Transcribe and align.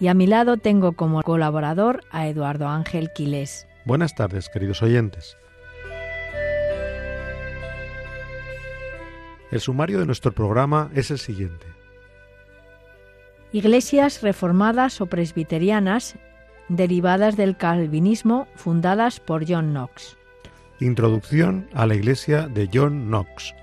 Y 0.00 0.08
a 0.08 0.14
mi 0.14 0.26
lado 0.26 0.56
tengo 0.56 0.92
como 0.92 1.22
colaborador 1.22 2.02
a 2.10 2.26
Eduardo 2.26 2.66
Ángel 2.68 3.10
Quiles. 3.14 3.68
Buenas 3.84 4.14
tardes, 4.14 4.48
queridos 4.48 4.82
oyentes. 4.82 5.36
El 9.50 9.60
sumario 9.60 9.98
de 9.98 10.06
nuestro 10.06 10.32
programa 10.32 10.90
es 10.94 11.10
el 11.10 11.18
siguiente. 11.18 11.66
Iglesias 13.52 14.22
reformadas 14.22 15.00
o 15.00 15.06
presbiterianas 15.06 16.16
derivadas 16.68 17.36
del 17.36 17.56
calvinismo 17.56 18.46
fundadas 18.54 19.18
por 19.18 19.44
John 19.46 19.72
Knox. 19.72 20.16
Introducción 20.78 21.68
a 21.74 21.84
la 21.84 21.96
iglesia 21.96 22.46
de 22.46 22.70
John 22.72 23.08
Knox. 23.08 23.54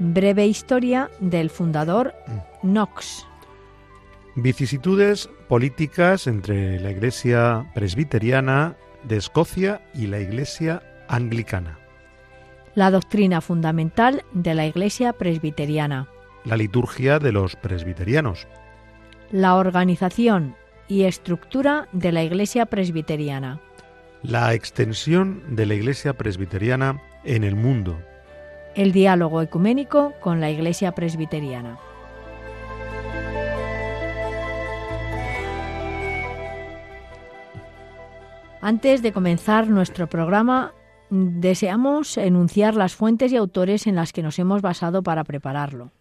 Breve 0.00 0.46
historia 0.46 1.10
del 1.20 1.48
fundador 1.48 2.12
Knox. 2.62 3.27
Vicisitudes 4.40 5.28
políticas 5.48 6.28
entre 6.28 6.78
la 6.78 6.92
iglesia 6.92 7.66
presbiteriana 7.74 8.76
de 9.02 9.16
Escocia 9.16 9.80
y 9.94 10.06
la 10.06 10.20
iglesia 10.20 10.80
anglicana. 11.08 11.76
La 12.76 12.92
doctrina 12.92 13.40
fundamental 13.40 14.22
de 14.32 14.54
la 14.54 14.64
iglesia 14.64 15.12
presbiteriana. 15.12 16.06
La 16.44 16.56
liturgia 16.56 17.18
de 17.18 17.32
los 17.32 17.56
presbiterianos. 17.56 18.46
La 19.32 19.56
organización 19.56 20.54
y 20.86 21.02
estructura 21.02 21.88
de 21.90 22.12
la 22.12 22.22
iglesia 22.22 22.66
presbiteriana. 22.66 23.60
La 24.22 24.54
extensión 24.54 25.56
de 25.56 25.66
la 25.66 25.74
iglesia 25.74 26.12
presbiteriana 26.12 27.02
en 27.24 27.42
el 27.42 27.56
mundo. 27.56 27.98
El 28.76 28.92
diálogo 28.92 29.42
ecuménico 29.42 30.12
con 30.20 30.40
la 30.40 30.48
iglesia 30.48 30.92
presbiteriana. 30.92 31.80
Antes 38.60 39.02
de 39.02 39.12
comenzar 39.12 39.68
nuestro 39.68 40.08
programa, 40.08 40.72
deseamos 41.10 42.16
enunciar 42.16 42.74
las 42.74 42.94
fuentes 42.94 43.30
y 43.32 43.36
autores 43.36 43.86
en 43.86 43.94
las 43.94 44.12
que 44.12 44.22
nos 44.22 44.38
hemos 44.38 44.62
basado 44.62 45.02
para 45.02 45.22
prepararlo. 45.22 45.92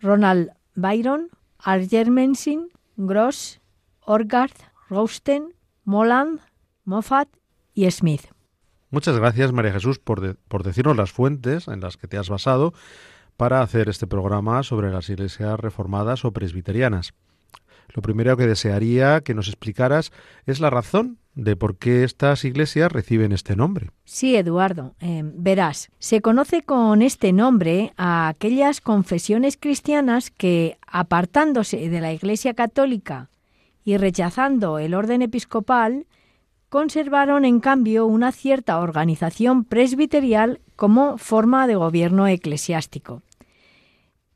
Ronald 0.00 0.50
Byron, 0.74 1.30
Argermensin, 1.58 2.68
Gross, 2.96 3.60
Orgarth, 4.00 4.60
Rosten, 4.90 5.54
Moland, 5.84 6.40
Moffat 6.84 7.28
y 7.72 7.90
Smith. 7.90 8.26
Muchas 8.90 9.18
gracias, 9.18 9.52
María 9.52 9.72
Jesús, 9.72 9.98
por, 9.98 10.36
por 10.36 10.62
decirnos 10.62 10.96
las 10.96 11.10
fuentes 11.10 11.68
en 11.68 11.80
las 11.80 11.96
que 11.96 12.06
te 12.06 12.18
has 12.18 12.28
basado 12.28 12.74
para 13.36 13.62
hacer 13.62 13.88
este 13.88 14.06
programa 14.06 14.62
sobre 14.62 14.92
las 14.92 15.08
iglesias 15.08 15.58
reformadas 15.58 16.24
o 16.24 16.32
presbiterianas. 16.32 17.14
Lo 17.94 18.02
primero 18.02 18.36
que 18.36 18.46
desearía 18.46 19.20
que 19.20 19.34
nos 19.34 19.46
explicaras 19.48 20.12
es 20.46 20.60
la 20.60 20.68
razón 20.68 21.18
de 21.36 21.56
por 21.56 21.76
qué 21.76 22.04
estas 22.04 22.44
iglesias 22.44 22.90
reciben 22.90 23.32
este 23.32 23.56
nombre. 23.56 23.90
Sí, 24.04 24.36
Eduardo, 24.36 24.94
eh, 25.00 25.22
verás, 25.24 25.90
se 25.98 26.20
conoce 26.20 26.62
con 26.62 27.02
este 27.02 27.32
nombre 27.32 27.92
a 27.96 28.28
aquellas 28.28 28.80
confesiones 28.80 29.56
cristianas 29.56 30.30
que, 30.30 30.76
apartándose 30.86 31.88
de 31.88 32.00
la 32.00 32.12
Iglesia 32.12 32.54
Católica 32.54 33.30
y 33.84 33.96
rechazando 33.96 34.78
el 34.78 34.94
orden 34.94 35.22
episcopal, 35.22 36.06
conservaron 36.68 37.44
en 37.44 37.60
cambio 37.60 38.06
una 38.06 38.32
cierta 38.32 38.80
organización 38.80 39.64
presbiterial 39.64 40.60
como 40.74 41.18
forma 41.18 41.68
de 41.68 41.76
gobierno 41.76 42.26
eclesiástico. 42.26 43.22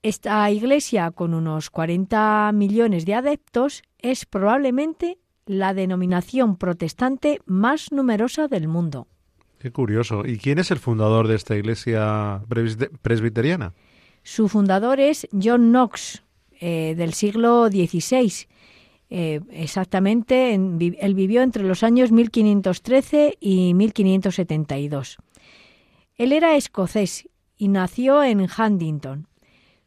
Esta 0.03 0.51
iglesia, 0.51 1.11
con 1.11 1.35
unos 1.35 1.71
40 1.71 2.51
millones 2.55 3.05
de 3.05 3.15
adeptos, 3.15 3.83
es 3.99 4.27
probablemente 4.27 5.19
la 5.47 5.75
denominación 5.75 6.57
protestante 6.57 7.41
más 7.47 7.91
numerosa 7.91 8.49
del 8.49 8.69
mundo. 8.69 9.09
Qué 9.59 9.73
curioso. 9.73 10.25
¿Y 10.25 10.39
quién 10.39 10.59
es 10.59 10.71
el 10.71 10.79
fundador 10.79 11.27
de 11.27 11.35
esta 11.35 11.57
iglesia 11.57 12.43
presbite- 12.49 12.91
presbiteriana? 13.03 13.73
Su 14.23 14.49
fundador 14.49 15.01
es 15.01 15.27
John 15.33 15.71
Knox, 15.71 16.23
eh, 16.61 16.95
del 16.97 17.13
siglo 17.15 17.69
XVI. 17.69 18.47
Eh, 19.11 19.41
exactamente, 19.51 20.53
en- 20.53 20.79
él 21.01 21.15
vivió 21.15 21.43
entre 21.43 21.65
los 21.65 21.83
años 21.83 22.13
1513 22.13 23.37
y 23.41 23.73
1572. 23.75 25.17
Él 26.17 26.33
era 26.33 26.57
escocés 26.57 27.29
y 27.57 27.69
nació 27.69 28.23
en 28.23 28.41
Huntington. 28.43 29.28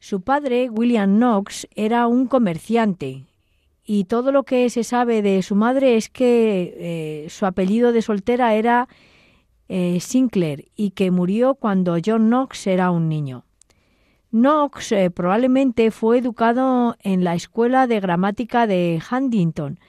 Su 0.02 0.22
padre, 0.22 0.68
William 0.72 1.18
Knox, 1.18 1.68
era 1.76 2.08
un 2.08 2.26
comerciante 2.26 3.28
y 3.86 4.06
todo 4.06 4.32
lo 4.32 4.42
que 4.42 4.68
se 4.72 4.84
sabe 4.84 5.22
de 5.22 5.44
su 5.44 5.54
madre 5.54 5.96
es 5.96 6.10
que 6.10 6.74
eh, 7.26 7.30
su 7.30 7.46
apellido 7.46 7.92
de 7.92 8.02
soltera 8.02 8.56
era 8.56 8.88
eh, 9.70 10.00
Sinclair 10.00 10.72
y 10.76 10.90
que 10.90 11.12
murió 11.12 11.54
cuando 11.54 11.98
John 12.04 12.30
Knox 12.30 12.66
era 12.66 12.90
un 12.90 13.10
niño. 13.10 13.46
Knox 14.32 14.92
eh, 14.92 15.12
probablemente 15.12 15.92
fue 15.92 16.18
educado 16.18 16.98
en 17.04 17.24
la 17.24 17.36
Escuela 17.36 17.86
de 17.86 18.00
Gramática 18.00 18.66
de 18.66 19.00
Huntington. 19.12 19.80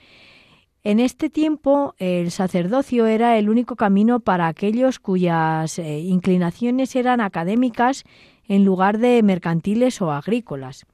En 0.85 1.01
este 1.01 1.31
tiempo 1.31 1.95
el 1.97 2.31
sacerdocio 2.31 3.07
era 3.07 3.39
el 3.39 3.49
único 3.49 3.77
camino 3.77 4.21
para 4.21 4.47
aquellos 4.47 4.99
cuyas 4.99 5.79
inclinaciones 5.79 6.95
eran 6.97 7.23
académicas 7.23 8.05
en 8.49 8.65
lugar 8.65 8.99
de 8.99 9.23
mercantiles 9.23 10.01
o 10.03 10.13
agrícolas. 10.13 10.87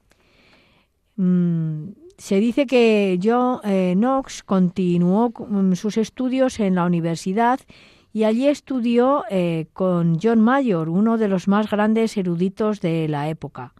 Mm, 1.16 1.90
se 2.16 2.40
dice 2.40 2.66
que 2.66 3.18
John 3.22 3.60
eh, 3.64 3.94
Knox 3.96 4.42
continuó 4.42 5.30
mm, 5.30 5.74
sus 5.74 5.96
estudios 5.96 6.60
en 6.60 6.74
la 6.74 6.84
universidad 6.84 7.60
y 8.12 8.24
allí 8.24 8.48
estudió 8.48 9.24
eh, 9.30 9.66
con 9.72 10.18
John 10.20 10.40
Mayor, 10.40 10.88
uno 10.88 11.18
de 11.18 11.28
los 11.28 11.46
más 11.46 11.70
grandes 11.70 12.16
eruditos 12.16 12.80
de 12.80 13.06
la 13.08 13.28
época. 13.28 13.74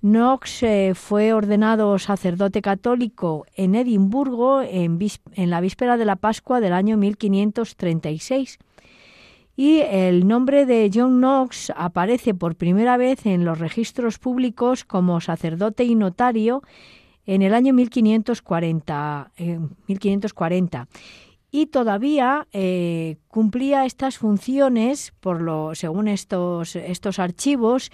Knox 0.00 0.64
eh, 0.64 0.92
fue 0.96 1.32
ordenado 1.32 1.96
sacerdote 1.98 2.60
católico 2.60 3.46
en 3.54 3.76
Edimburgo 3.76 4.62
en, 4.62 4.98
en 5.34 5.50
la 5.50 5.60
víspera 5.60 5.96
de 5.96 6.04
la 6.04 6.16
Pascua 6.16 6.60
del 6.60 6.72
año 6.72 6.96
1536 6.96 8.58
y 9.56 9.80
el 9.80 10.26
nombre 10.26 10.66
de 10.66 10.90
John 10.92 11.18
Knox 11.18 11.72
aparece 11.76 12.34
por 12.34 12.56
primera 12.56 12.96
vez 12.96 13.26
en 13.26 13.44
los 13.44 13.58
registros 13.58 14.18
públicos 14.18 14.84
como 14.84 15.20
sacerdote 15.20 15.84
y 15.84 15.94
notario 15.94 16.62
en 17.26 17.42
el 17.42 17.54
año 17.54 17.72
1540. 17.72 19.30
eh, 19.36 19.58
1540 19.86 20.88
y 21.54 21.66
todavía 21.66 22.48
eh, 22.52 23.18
cumplía 23.28 23.84
estas 23.84 24.16
funciones, 24.16 25.12
por 25.20 25.42
lo, 25.42 25.74
según 25.74 26.08
estos, 26.08 26.76
estos 26.76 27.18
archivos, 27.18 27.90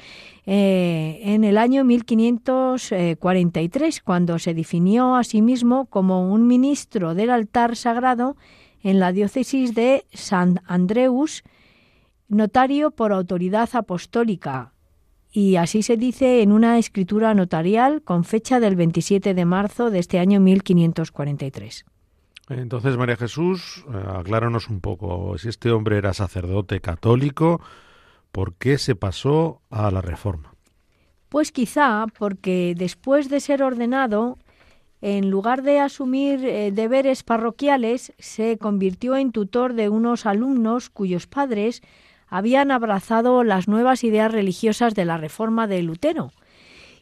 eh, 0.47 1.19
en 1.25 1.43
el 1.43 1.59
año 1.59 1.85
1543, 1.85 4.01
cuando 4.03 4.39
se 4.39 4.55
definió 4.55 5.17
a 5.17 5.25
sí 5.25 5.43
mismo 5.43 5.87
como 5.87 6.33
un 6.33 6.47
ministro 6.47 7.17
del 7.17 7.31
altar 7.31 7.75
sagrado 7.75 8.37
en 8.85 9.01
la 9.01 9.11
diócesis 9.11 9.75
de 9.75 10.05
San 10.13 10.61
Andreus, 10.65 11.43
notario 12.29 12.91
por 12.91 13.13
autoridad 13.13 13.69
apostólica. 13.73 14.73
Y 15.31 15.57
así 15.57 15.83
se 15.83 15.97
dice 15.97 16.43
en 16.43 16.53
una 16.53 16.79
escritura 16.79 17.35
notarial 17.35 18.03
con 18.03 18.25
fecha 18.25 18.61
del 18.61 18.77
27 18.77 19.35
de 19.35 19.45
marzo 19.45 19.91
de 19.91 19.99
este 19.99 20.19
año 20.19 20.41
1543. 20.41 21.85
Entonces, 22.49 22.97
María 22.97 23.17
Jesús, 23.17 23.85
eh, 23.89 24.03
acláranos 24.17 24.69
un 24.69 24.81
poco. 24.81 25.37
Si 25.37 25.49
este 25.49 25.71
hombre 25.71 25.99
era 25.99 26.15
sacerdote 26.15 26.81
católico, 26.81 27.61
¿por 28.33 28.55
qué 28.55 28.79
se 28.79 28.95
pasó 28.95 29.61
a 29.69 29.91
la 29.91 30.01
reforma? 30.01 30.55
Pues 31.29 31.53
quizá 31.53 32.07
porque 32.19 32.75
después 32.77 33.29
de 33.29 33.41
ser 33.41 33.63
ordenado, 33.63 34.39
en 35.03 35.29
lugar 35.29 35.63
de 35.63 35.79
asumir 35.79 36.43
eh, 36.45 36.73
deberes 36.73 37.23
parroquiales, 37.23 38.15
se 38.19 38.57
convirtió 38.57 39.15
en 39.17 39.31
tutor 39.31 39.75
de 39.75 39.91
unos 39.91 40.25
alumnos 40.25 40.89
cuyos 40.89 41.27
padres 41.27 41.83
habían 42.29 42.71
abrazado 42.71 43.45
las 43.45 43.69
nuevas 43.69 44.05
ideas 44.05 44.33
religiosas 44.33 44.95
de 44.95 45.05
la 45.05 45.17
reforma 45.17 45.67
de 45.67 45.83
Lutero. 45.83 46.33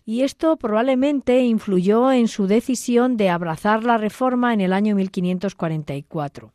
Y 0.04 0.22
esto 0.22 0.56
probablemente 0.56 1.42
influyó 1.44 2.12
en 2.12 2.28
su 2.28 2.46
decisión 2.46 3.16
de 3.16 3.28
abrazar 3.28 3.82
la 3.82 3.98
reforma 3.98 4.54
en 4.54 4.60
el 4.60 4.72
año 4.72 4.94
1544. 4.94 6.52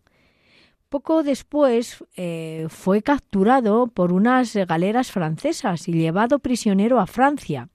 Poco 0.87 1.23
después 1.23 2.03
eh, 2.17 2.67
fue 2.69 3.01
capturado 3.01 3.87
por 3.87 4.11
unas 4.11 4.55
galeras 4.55 5.11
francesas 5.11 5.87
y 5.87 5.93
llevado 5.93 6.39
prisionero 6.39 6.99
a 6.99 7.07
Francia, 7.07 7.69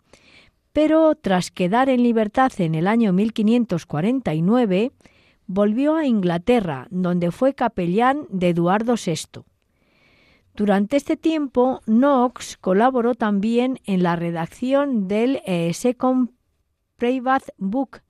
pero 0.73 1.15
tras 1.15 1.51
quedar 1.51 1.89
en 1.89 2.03
libertad 2.03 2.53
en 2.59 2.75
el 2.75 2.87
año 2.87 3.15
1549, 3.15 4.93
volvió 5.47 5.97
a 5.97 6.05
Inglaterra, 6.05 6.89
donde 6.91 7.31
fue 7.31 7.55
capellán 7.55 8.27
de 8.29 8.51
Eduardo 8.51 8.97
VI. 9.03 9.45
Durante 10.57 10.97
este 10.97 11.19
tiempo, 11.19 11.83
Knox 11.85 12.57
colaboró 12.57 13.15
también 13.15 13.79
en 13.85 14.03
la 14.03 14.17
redacción 14.17 15.07
del 15.07 15.43
eh, 15.45 15.75
Second 15.75 16.31
Private 16.97 17.53
Book, 17.59 18.01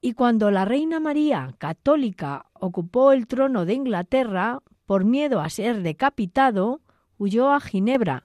y 0.00 0.14
cuando 0.14 0.50
la 0.50 0.64
reina 0.64 0.98
María, 0.98 1.54
católica, 1.58 2.46
ocupó 2.54 3.12
el 3.12 3.28
trono 3.28 3.64
de 3.64 3.74
Inglaterra, 3.74 4.58
por 4.86 5.04
miedo 5.04 5.40
a 5.40 5.48
ser 5.48 5.82
decapitado, 5.82 6.80
huyó 7.16 7.52
a 7.52 7.60
Ginebra, 7.60 8.24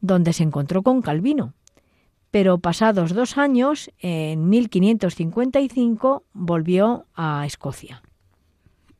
donde 0.00 0.32
se 0.32 0.44
encontró 0.44 0.84
con 0.84 1.02
Calvino. 1.02 1.54
Pero 2.30 2.58
pasados 2.58 3.12
dos 3.12 3.36
años, 3.36 3.90
en 3.98 4.48
1555, 4.48 6.24
volvió 6.32 7.06
a 7.16 7.44
Escocia. 7.44 8.02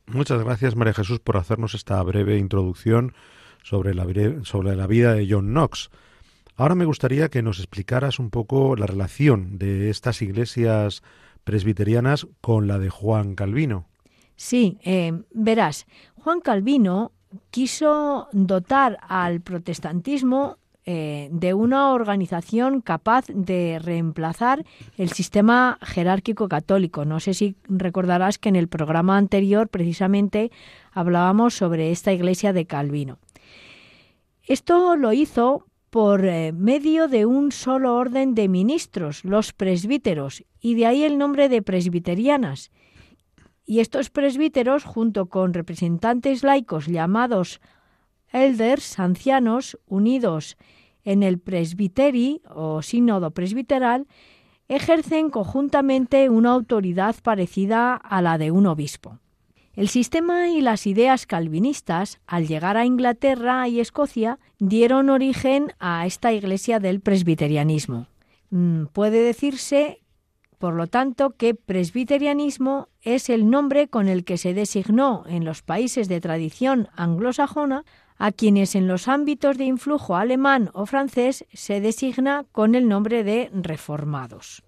Muchas 0.07 0.43
gracias, 0.43 0.75
María 0.75 0.93
Jesús, 0.93 1.21
por 1.21 1.37
hacernos 1.37 1.73
esta 1.73 2.03
breve 2.03 2.37
introducción 2.37 3.13
sobre 3.67 3.93
la, 3.93 4.05
sobre 4.43 4.75
la 4.77 4.87
vida 4.87 5.13
de 5.13 5.27
John 5.29 5.47
Knox. 5.47 5.89
Ahora 6.55 6.73
me 6.73 6.85
gustaría 6.85 7.27
que 7.27 7.43
nos 7.43 7.59
explicaras 7.59 8.17
un 8.17 8.29
poco 8.29 8.75
la 8.77 8.85
relación 8.85 9.57
de 9.57 9.89
estas 9.89 10.21
iglesias 10.21 11.03
presbiterianas 11.43 12.27
con 12.39 12.67
la 12.67 12.79
de 12.79 12.89
Juan 12.89 13.35
Calvino. 13.35 13.85
Sí, 14.37 14.79
eh, 14.85 15.11
verás, 15.33 15.85
Juan 16.15 16.39
Calvino 16.39 17.11
quiso 17.51 18.29
dotar 18.31 18.99
al 19.01 19.41
protestantismo 19.41 20.57
eh, 20.89 21.27
de 21.33 21.53
una 21.53 21.91
organización 21.91 22.79
capaz 22.79 23.25
de 23.27 23.77
reemplazar 23.79 24.63
el 24.97 25.11
sistema 25.11 25.77
jerárquico 25.81 26.47
católico. 26.47 27.03
No 27.03 27.19
sé 27.19 27.33
si 27.33 27.57
recordarás 27.67 28.37
que 28.37 28.47
en 28.47 28.55
el 28.55 28.69
programa 28.69 29.17
anterior 29.17 29.67
precisamente 29.67 30.49
hablábamos 30.93 31.55
sobre 31.55 31.91
esta 31.91 32.13
iglesia 32.13 32.53
de 32.53 32.65
Calvino. 32.65 33.19
Esto 34.47 34.95
lo 34.95 35.11
hizo 35.11 35.67
por 35.89 36.25
eh, 36.25 36.53
medio 36.53 37.09
de 37.09 37.25
un 37.25 37.51
solo 37.51 37.95
orden 37.95 38.33
de 38.33 38.47
ministros, 38.47 39.25
los 39.25 39.51
presbíteros, 39.51 40.45
y 40.61 40.75
de 40.75 40.85
ahí 40.85 41.03
el 41.03 41.17
nombre 41.17 41.49
de 41.49 41.61
presbiterianas. 41.61 42.71
Y 43.65 43.81
estos 43.81 44.09
presbíteros, 44.09 44.85
junto 44.85 45.25
con 45.25 45.53
representantes 45.53 46.43
laicos 46.43 46.87
llamados 46.87 47.59
elders, 48.31 48.99
ancianos, 48.99 49.77
unidos 49.85 50.55
en 51.03 51.23
el 51.23 51.39
presbiteri 51.39 52.41
o 52.49 52.81
sínodo 52.81 53.31
presbiteral, 53.31 54.07
ejercen 54.69 55.29
conjuntamente 55.29 56.29
una 56.29 56.51
autoridad 56.51 57.17
parecida 57.21 57.95
a 57.95 58.21
la 58.21 58.37
de 58.37 58.51
un 58.51 58.65
obispo. 58.65 59.19
El 59.77 59.89
sistema 59.89 60.49
y 60.49 60.61
las 60.61 60.87
ideas 60.87 61.27
calvinistas, 61.27 62.19
al 62.25 62.47
llegar 62.47 62.77
a 62.77 62.85
Inglaterra 62.85 63.67
y 63.67 63.79
Escocia, 63.79 64.39
dieron 64.57 65.11
origen 65.11 65.71
a 65.77 66.07
esta 66.07 66.33
iglesia 66.33 66.79
del 66.79 66.99
presbiterianismo. 66.99 68.07
Mm, 68.49 68.85
puede 68.85 69.21
decirse, 69.21 70.01
por 70.57 70.73
lo 70.73 70.87
tanto, 70.87 71.35
que 71.37 71.53
presbiterianismo 71.53 72.89
es 73.03 73.29
el 73.29 73.51
nombre 73.51 73.87
con 73.87 74.07
el 74.07 74.25
que 74.25 74.39
se 74.39 74.55
designó 74.55 75.25
en 75.27 75.45
los 75.45 75.61
países 75.61 76.07
de 76.07 76.21
tradición 76.21 76.89
anglosajona 76.95 77.85
a 78.17 78.31
quienes 78.31 78.73
en 78.73 78.87
los 78.87 79.07
ámbitos 79.07 79.59
de 79.59 79.65
influjo 79.65 80.15
alemán 80.15 80.71
o 80.73 80.87
francés 80.87 81.45
se 81.53 81.81
designa 81.81 82.45
con 82.51 82.73
el 82.73 82.87
nombre 82.87 83.23
de 83.23 83.51
reformados. 83.53 84.63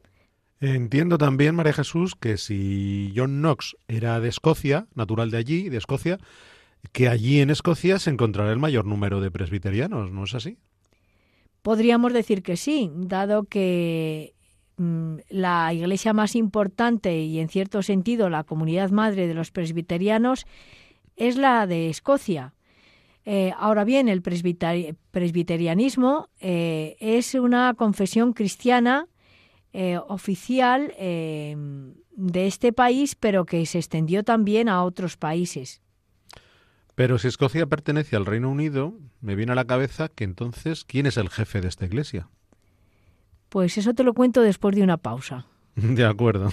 Entiendo 0.61 1.17
también, 1.17 1.55
María 1.55 1.71
Jesús, 1.71 2.15
que 2.15 2.35
si 2.37 3.13
John 3.15 3.39
Knox 3.39 3.77
era 3.87 4.19
de 4.19 4.27
Escocia, 4.27 4.87
natural 4.93 5.31
de 5.31 5.37
allí, 5.37 5.69
de 5.69 5.77
Escocia, 5.77 6.17
que 6.91 7.07
allí 7.07 7.39
en 7.39 7.49
Escocia 7.49 7.97
se 7.97 8.09
encontrará 8.09 8.51
el 8.51 8.59
mayor 8.59 8.83
número 8.85 9.21
de 9.21 9.31
presbiterianos, 9.31 10.11
¿no 10.11 10.25
es 10.25 10.35
así? 10.35 10.57
Podríamos 11.61 12.11
decir 12.11 12.43
que 12.43 12.57
sí, 12.57 12.91
dado 12.93 13.43
que 13.43 14.33
mm, 14.77 15.19
la 15.29 15.73
iglesia 15.73 16.11
más 16.11 16.35
importante 16.35 17.21
y 17.21 17.39
en 17.39 17.47
cierto 17.47 17.81
sentido 17.81 18.29
la 18.29 18.43
comunidad 18.43 18.91
madre 18.91 19.27
de 19.27 19.33
los 19.33 19.51
presbiterianos 19.51 20.45
es 21.15 21.37
la 21.37 21.67
de 21.67 21.89
Escocia. 21.89 22.53
Eh, 23.25 23.53
ahora 23.57 23.85
bien, 23.85 24.09
el 24.09 24.21
presbiterianismo 24.21 26.27
eh, 26.39 26.97
es 26.99 27.33
una 27.35 27.73
confesión 27.75 28.33
cristiana 28.33 29.07
eh, 29.73 29.99
oficial 30.07 30.93
eh, 30.97 31.55
de 32.11 32.47
este 32.47 32.73
país, 32.73 33.15
pero 33.15 33.45
que 33.45 33.65
se 33.65 33.77
extendió 33.77 34.23
también 34.23 34.69
a 34.69 34.83
otros 34.83 35.17
países. 35.17 35.81
Pero 36.95 37.17
si 37.17 37.27
Escocia 37.27 37.65
pertenece 37.65 38.15
al 38.15 38.25
Reino 38.25 38.49
Unido, 38.49 38.93
me 39.21 39.35
viene 39.35 39.53
a 39.53 39.55
la 39.55 39.65
cabeza 39.65 40.09
que 40.09 40.25
entonces, 40.25 40.83
¿quién 40.83 41.05
es 41.05 41.17
el 41.17 41.29
jefe 41.29 41.61
de 41.61 41.69
esta 41.69 41.85
iglesia? 41.85 42.29
Pues 43.47 43.77
eso 43.77 43.93
te 43.93 44.03
lo 44.03 44.13
cuento 44.13 44.41
después 44.41 44.75
de 44.75 44.83
una 44.83 44.97
pausa. 44.97 45.45
De 45.75 46.05
acuerdo. 46.05 46.51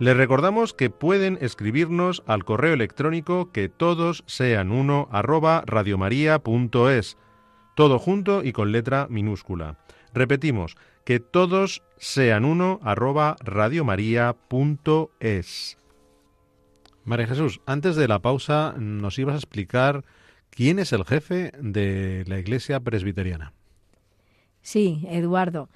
Les 0.00 0.16
recordamos 0.16 0.74
que 0.74 0.90
pueden 0.90 1.38
escribirnos 1.40 2.24
al 2.26 2.44
correo 2.44 2.74
electrónico 2.74 3.52
que 3.52 3.68
todos 3.68 4.24
sean 4.26 4.72
uno 4.72 5.08
arroba 5.12 5.62
radiomaria.es, 5.66 7.16
todo 7.76 8.00
junto 8.00 8.42
y 8.42 8.50
con 8.52 8.72
letra 8.72 9.06
minúscula. 9.08 9.78
Repetimos, 10.12 10.76
que 11.04 11.20
todos 11.20 11.84
sean 11.96 12.44
uno 12.44 12.80
arroba 12.82 13.36
radiomaria.es. 13.40 15.78
María 17.04 17.26
Jesús, 17.26 17.60
antes 17.66 17.96
de 17.96 18.08
la 18.08 18.20
pausa 18.20 18.74
nos 18.78 19.18
ibas 19.18 19.34
a 19.34 19.38
explicar 19.38 20.04
quién 20.50 20.78
es 20.78 20.92
el 20.92 21.04
jefe 21.04 21.50
de 21.60 22.24
la 22.26 22.38
Iglesia 22.38 22.80
Presbiteriana. 22.80 23.52
Sí, 24.62 25.04
Eduardo. 25.08 25.68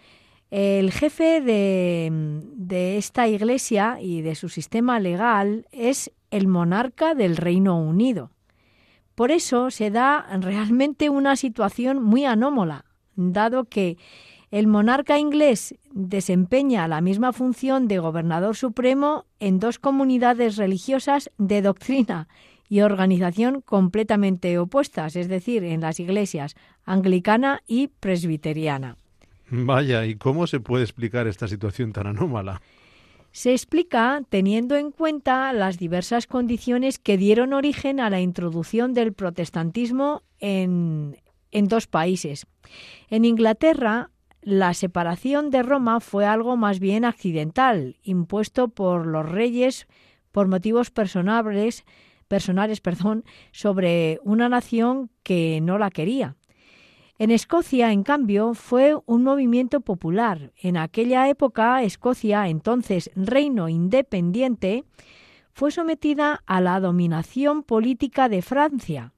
El 0.51 0.93
jefe 0.93 1.43
de, 1.43 2.97
esta 2.97 3.29
iglesia 3.29 3.99
y 4.01 4.23
de 4.23 4.35
su 4.35 4.49
sistema 4.49 4.99
legal 4.99 5.67
es 5.73 6.11
el 6.31 6.49
monarca 6.49 7.15
del 7.15 7.37
Reino 7.37 7.79
Unido. 7.79 8.31
Por 9.15 9.31
eso 9.31 9.71
se 9.71 9.91
da 9.91 10.27
realmente 10.41 11.11
una 11.11 11.37
situación 11.37 12.03
muy 12.03 12.25
anómala, 12.25 12.87
dado 13.15 13.65
que 13.65 13.99
el 14.51 14.67
monarca 14.69 15.19
inglés 15.19 15.75
desempeña 15.91 16.89
la 16.89 17.03
misma 17.03 17.35
función 17.35 17.87
de 17.87 17.99
gobernador 17.99 18.57
supremo 18.57 19.27
en 19.41 19.59
dos 19.59 19.79
comunidades 19.79 20.57
religiosas 20.57 21.31
de 21.37 21.61
doctrina 21.61 22.29
y 22.71 22.81
organización 22.81 23.61
completamente 23.61 24.59
opuestas, 24.59 25.15
es 25.17 25.29
decir, 25.29 25.65
en 25.65 25.83
las 25.83 26.01
iglesias 26.01 26.55
anglicana 26.85 27.63
y 27.67 27.89
presbiteriana. 27.89 28.97
Vaya, 29.51 30.05
¿y 30.07 30.17
cómo 30.17 30.47
se 30.47 30.61
puede 30.61 30.85
explicar 30.85 31.27
esta 31.27 31.49
situación 31.49 31.93
tan 31.93 32.07
anómala? 32.07 32.61
Se 33.33 33.53
explica 33.53 34.23
teniendo 34.29 34.77
en 34.77 34.91
cuenta 34.91 35.53
las 35.53 35.79
diversas 35.79 36.27
condiciones 36.27 36.99
que 36.99 37.17
dieron 37.17 37.53
origen 37.53 38.01
a 38.01 38.11
la 38.11 38.21
introducción 38.21 38.95
del 38.95 39.13
protestantismo 39.13 40.23
en, 40.39 41.17
en 41.51 41.69
dos 41.69 41.87
países. 41.87 42.47
En 43.09 43.25
Inglaterra, 43.25 44.11
la 44.43 44.73
separación 44.75 45.51
de 45.51 45.63
Roma 45.63 46.01
fue 46.01 46.25
algo 46.25 46.57
más 46.57 46.79
bien 46.79 47.05
accidental, 47.05 47.97
impuesto 48.03 48.69
por 48.69 49.07
los 49.07 49.29
reyes 49.29 49.87
por 50.33 50.49
motivos 50.49 50.91
personales, 50.91 51.85
personales 52.29 52.81
perdón, 52.81 53.25
sobre 53.53 54.21
una 54.23 54.49
nación 54.49 55.11
que 55.23 55.61
no 55.61 55.79
la 55.79 55.91
quería. 55.91 56.38
En 57.21 57.33
Escocia, 57.33 57.91
en 57.91 58.05
cambio, 58.05 58.55
fue 58.55 58.97
un 59.07 59.25
movimiento 59.25 59.81
popular. 59.81 60.53
En 60.57 60.77
aquella 60.77 61.29
época, 61.29 61.83
Escocia, 61.83 62.47
entonces 62.47 63.11
reino 63.17 63.69
independiente, 63.69 64.85
fue 65.53 65.73
sometida 65.73 66.45
a 66.47 66.61
la 66.61 66.79
dominación 66.79 67.65
política 67.65 68.29
de 68.29 68.41
Francia, 68.41 69.15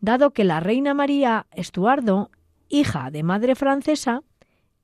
dado 0.00 0.30
que 0.30 0.44
la 0.44 0.60
reina 0.60 0.94
María 0.94 1.48
Estuardo, 1.50 2.30
hija 2.68 3.10
de 3.10 3.24
madre 3.24 3.56
francesa, 3.56 4.22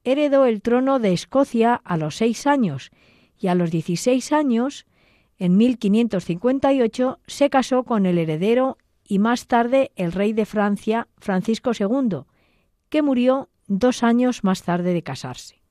heredó 0.03 0.45
el 0.47 0.61
trono 0.61 0.99
de 0.99 1.13
Escocia 1.13 1.81
a 1.85 1.97
los 1.97 2.17
seis 2.17 2.49
años 2.49 2.91
y 3.39 3.47
a 3.47 3.55
los 3.55 3.71
dieciséis 3.71 4.33
años, 4.33 4.87
en 5.39 5.57
1558, 5.57 7.21
se 7.29 7.49
casó 7.49 7.85
con 7.85 8.07
el 8.07 8.19
heredero 8.19 8.77
y 9.07 9.21
más 9.21 9.47
tarde 9.47 9.93
el 9.95 10.11
rey 10.11 10.33
de 10.33 10.47
Francia, 10.47 11.07
Francisco 11.19 11.71
II, 11.79 12.25
que 12.91 13.03
murió 13.03 13.49
dos 13.67 14.03
años 14.03 14.45
más 14.45 14.63
tarde 14.63 14.93
de 14.93 15.03
casarse. 15.03 15.63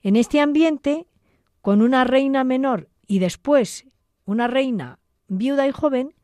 En 0.00 0.16
este 0.16 0.40
ambiente, 0.40 1.06
con 1.60 1.82
una 1.82 2.04
reina 2.04 2.44
menor 2.44 2.88
y 3.06 3.18
después 3.18 3.84
una 4.24 4.46
reina 4.46 5.00
viuda 5.26 5.66
y 5.66 5.72
joven, 5.72 6.14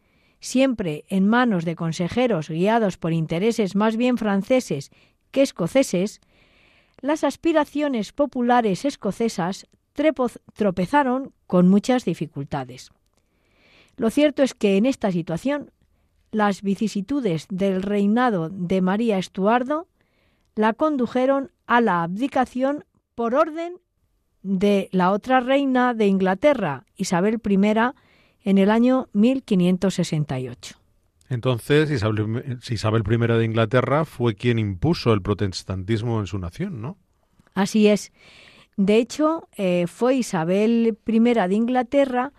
siempre 0.40 1.04
en 1.08 1.28
manos 1.28 1.64
de 1.64 1.74
consejeros 1.74 2.48
guiados 2.48 2.96
por 2.96 3.12
intereses 3.12 3.74
más 3.74 3.96
bien 3.96 4.16
franceses 4.16 4.90
que 5.30 5.42
escoceses, 5.42 6.20
las 7.00 7.24
aspiraciones 7.24 8.12
populares 8.12 8.84
escocesas 8.84 9.66
tropezaron 10.54 11.32
con 11.46 11.68
muchas 11.68 12.04
dificultades. 12.04 12.90
Lo 13.96 14.10
cierto 14.10 14.42
es 14.42 14.54
que 14.54 14.76
en 14.76 14.86
esta 14.86 15.10
situación 15.12 15.70
las 16.30 16.62
vicisitudes 16.62 17.46
del 17.48 17.82
reinado 17.82 18.48
de 18.48 18.80
María 18.80 19.18
Estuardo 19.18 19.88
la 20.54 20.72
condujeron 20.72 21.50
a 21.66 21.80
la 21.80 22.02
abdicación 22.02 22.84
por 23.14 23.34
orden 23.34 23.80
de 24.42 24.88
la 24.92 25.10
otra 25.12 25.40
reina 25.40 25.94
de 25.94 26.06
Inglaterra, 26.06 26.84
Isabel 26.96 27.40
I, 27.44 27.56
en 28.42 28.58
el 28.58 28.70
año 28.70 29.08
1568. 29.12 30.76
Entonces, 31.30 31.90
Isabel, 31.90 32.58
Isabel 32.68 33.02
I 33.08 33.16
de 33.38 33.44
Inglaterra 33.44 34.04
fue 34.04 34.34
quien 34.34 34.58
impuso 34.58 35.12
el 35.12 35.22
protestantismo 35.22 36.20
en 36.20 36.26
su 36.26 36.38
nación, 36.38 36.82
¿no? 36.82 36.98
Así 37.54 37.88
es. 37.88 38.12
De 38.76 38.98
hecho, 38.98 39.48
eh, 39.56 39.86
fue 39.86 40.16
Isabel 40.16 40.98
I 41.06 41.18
de 41.20 41.54
Inglaterra 41.54 42.32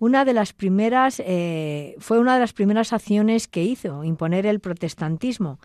una 0.00 0.24
de 0.24 0.32
las 0.32 0.54
primeras, 0.54 1.22
eh, 1.24 1.94
fue 1.98 2.18
una 2.18 2.34
de 2.34 2.40
las 2.40 2.54
primeras 2.54 2.94
acciones 2.94 3.46
que 3.48 3.62
hizo, 3.62 4.02
imponer 4.02 4.46
el 4.46 4.58
protestantismo 4.58 5.60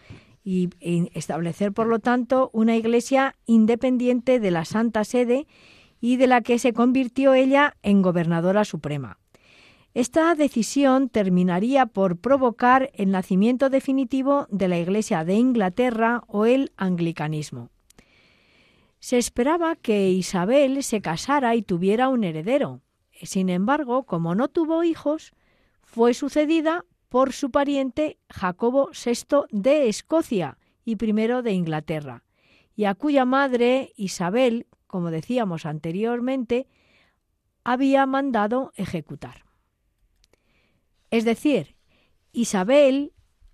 y, 0.46 0.70
establecer, 1.16 1.74
por 1.74 1.88
lo 1.88 1.98
tanto, 1.98 2.52
una 2.54 2.76
iglesia 2.76 3.36
independiente 3.48 4.40
de 4.40 4.52
la 4.52 4.64
Santa 4.64 5.04
Sede 5.04 5.48
y 6.00 6.18
de 6.18 6.28
la 6.28 6.42
que 6.42 6.60
se 6.60 6.72
convirtió 6.72 7.34
ella 7.34 7.76
en 7.82 8.04
gobernadora 8.04 8.64
suprema. 8.64 9.18
Esta 9.96 10.36
decisión 10.36 11.10
terminaría 11.10 11.88
por 11.88 12.18
provocar 12.18 12.92
el 12.94 13.10
nacimiento 13.10 13.70
definitivo 13.72 14.46
de 14.52 14.68
la 14.68 14.78
Iglesia 14.78 15.24
de 15.26 15.34
Inglaterra 15.34 16.24
o 16.28 16.46
el 16.46 16.72
anglicanismo. 16.78 17.72
Se 19.00 19.18
esperaba 19.18 19.76
que 19.76 20.12
Isabel 20.12 20.84
se 20.84 21.02
casara 21.02 21.56
y 21.56 21.64
tuviera 21.64 22.10
un 22.10 22.24
heredero. 22.24 22.82
Sin 23.24 23.50
embargo, 23.50 24.04
como 24.04 24.36
no 24.36 24.48
tuvo 24.48 24.84
hijos, 24.84 25.34
fue 25.82 26.14
sucedida 26.14 26.86
por 27.10 27.34
su 27.34 27.52
pariente 27.52 28.18
Jacobo 28.30 28.90
VI 28.92 29.46
de 29.52 29.88
Escocia 29.88 30.58
y 30.84 30.96
primero 30.98 31.42
de 31.42 31.54
Inglaterra, 31.54 32.24
y 32.76 32.86
a 32.86 32.96
cuya 32.96 33.26
madre 33.26 33.94
Isabel, 33.96 34.68
como 34.88 35.12
decíamos 35.12 35.66
anteriormente, 35.66 36.68
había 37.64 38.06
mandado 38.06 38.72
ejecutar. 38.76 39.46
Es 41.10 41.26
decir, 41.26 41.76
Isabel 42.32 43.14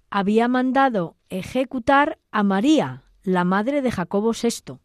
había 0.10 0.48
mandado 0.48 1.16
ejecutar 1.30 2.20
a 2.32 2.44
María, 2.44 3.04
la 3.24 3.46
madre 3.46 3.82
de 3.82 3.92
Jacobo 3.92 4.32
VI. 4.32 4.80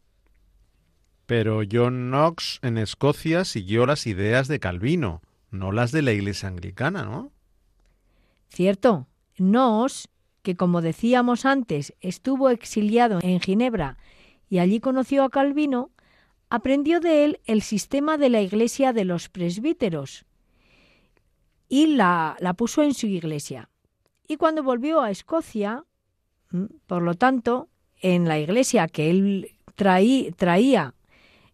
Pero 1.25 1.61
John 1.69 2.09
Knox 2.09 2.59
en 2.61 2.77
Escocia 2.77 3.43
siguió 3.43 3.85
las 3.85 4.07
ideas 4.07 4.47
de 4.47 4.59
Calvino, 4.59 5.21
no 5.51 5.71
las 5.71 5.91
de 5.91 6.01
la 6.01 6.13
Iglesia 6.13 6.47
anglicana, 6.47 7.03
¿no? 7.03 7.31
Cierto, 8.49 9.07
Nos, 9.37 10.09
que 10.41 10.55
como 10.55 10.81
decíamos 10.81 11.45
antes 11.45 11.93
estuvo 12.01 12.49
exiliado 12.49 13.19
en 13.21 13.39
Ginebra 13.39 13.97
y 14.49 14.59
allí 14.59 14.79
conoció 14.79 15.23
a 15.23 15.29
Calvino, 15.29 15.91
aprendió 16.49 16.99
de 16.99 17.25
él 17.25 17.39
el 17.45 17.61
sistema 17.61 18.17
de 18.17 18.29
la 18.29 18.41
iglesia 18.41 18.93
de 18.93 19.05
los 19.05 19.29
presbíteros 19.29 20.25
y 21.69 21.87
la, 21.87 22.37
la 22.39 22.53
puso 22.53 22.81
en 22.83 22.93
su 22.93 23.07
iglesia. 23.07 23.69
Y 24.27 24.37
cuando 24.37 24.63
volvió 24.63 25.01
a 25.01 25.11
Escocia, 25.11 25.83
por 26.85 27.01
lo 27.01 27.15
tanto, 27.15 27.69
en 28.01 28.27
la 28.27 28.39
iglesia 28.39 28.87
que 28.87 29.09
él 29.09 29.51
traía, 29.75 30.93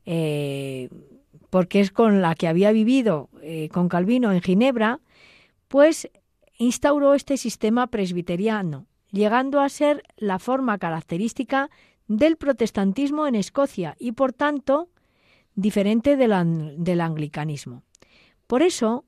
eh, 0.05 0.89
porque 1.49 1.79
es 1.79 1.91
con 1.91 2.21
la 2.21 2.35
que 2.35 2.47
había 2.47 2.71
vivido 2.71 3.29
eh, 3.41 3.69
con 3.69 3.89
Calvino 3.89 4.31
en 4.31 4.41
Ginebra, 4.41 4.99
pues 5.67 6.09
instauró 6.57 7.13
este 7.13 7.37
sistema 7.37 7.87
presbiteriano, 7.87 8.87
llegando 9.11 9.61
a 9.61 9.69
ser 9.69 10.03
la 10.17 10.39
forma 10.39 10.77
característica 10.77 11.69
del 12.07 12.37
protestantismo 12.37 13.27
en 13.27 13.35
Escocia 13.35 13.95
y, 13.99 14.11
por 14.13 14.33
tanto, 14.33 14.89
diferente 15.55 16.17
del, 16.17 17.01
anglicanismo. 17.01 17.83
Por 18.47 18.61
eso, 18.61 19.05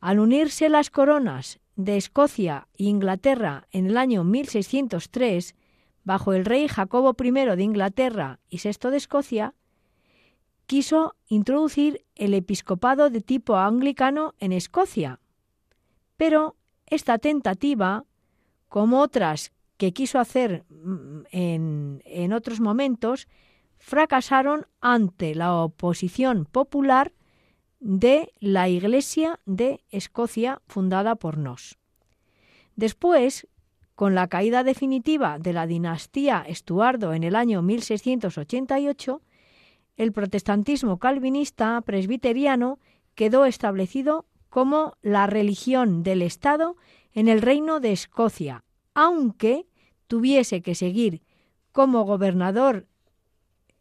al 0.00 0.18
unirse 0.20 0.68
las 0.68 0.90
coronas 0.90 1.60
de 1.76 1.96
Escocia 1.96 2.68
e 2.78 2.84
Inglaterra 2.84 3.66
en 3.72 3.86
el 3.86 3.96
año 3.96 4.24
1603, 4.24 5.54
bajo 6.04 6.32
el 6.32 6.44
rey 6.44 6.68
Jacobo 6.68 7.14
I 7.22 7.30
de 7.30 7.62
Inglaterra 7.62 8.40
y 8.48 8.58
VI 8.58 8.90
de 8.90 8.96
Escocia, 8.96 9.54
quiso 10.66 11.16
introducir 11.26 12.04
el 12.14 12.34
episcopado 12.34 13.10
de 13.10 13.20
tipo 13.20 13.56
anglicano 13.56 14.34
en 14.38 14.52
Escocia. 14.52 15.20
Pero 16.16 16.56
esta 16.90 17.18
tentativa, 17.18 18.04
como 18.68 19.00
otras 19.00 19.52
que 19.76 19.92
quiso 19.92 20.18
hacer 20.18 20.64
mm, 20.68 21.22
en, 21.30 22.02
en 22.04 22.32
otros 22.32 22.60
momentos, 22.60 23.28
fracasaron 23.78 24.66
ante 24.80 25.34
la 25.34 25.54
oposición 25.54 26.44
popular 26.44 27.12
de 27.80 28.30
la 28.40 28.68
Iglesia 28.68 29.40
de 29.46 29.82
Escocia 29.90 30.60
fundada 30.66 31.16
por 31.16 31.38
Nos. 31.38 31.78
Después, 32.76 33.48
con 33.94 34.14
la 34.14 34.28
caída 34.28 34.64
definitiva 34.64 35.38
de 35.38 35.52
la 35.52 35.66
dinastía 35.66 36.44
Estuardo 36.46 37.14
en 37.14 37.24
el 37.24 37.34
año 37.36 37.62
1688, 37.62 39.22
el 39.96 40.12
protestantismo 40.12 40.98
calvinista 40.98 41.80
presbiteriano 41.82 42.78
quedó 43.14 43.44
establecido 43.44 44.24
como 44.50 44.96
la 45.00 45.26
religión 45.26 46.02
del 46.02 46.22
Estado 46.22 46.76
en 47.14 47.28
el 47.28 47.40
reino 47.40 47.80
de 47.80 47.92
Escocia, 47.92 48.64
aunque 48.94 49.66
tuviese 50.06 50.60
que 50.60 50.74
seguir 50.74 51.22
como 51.72 52.04
gobernador 52.04 52.86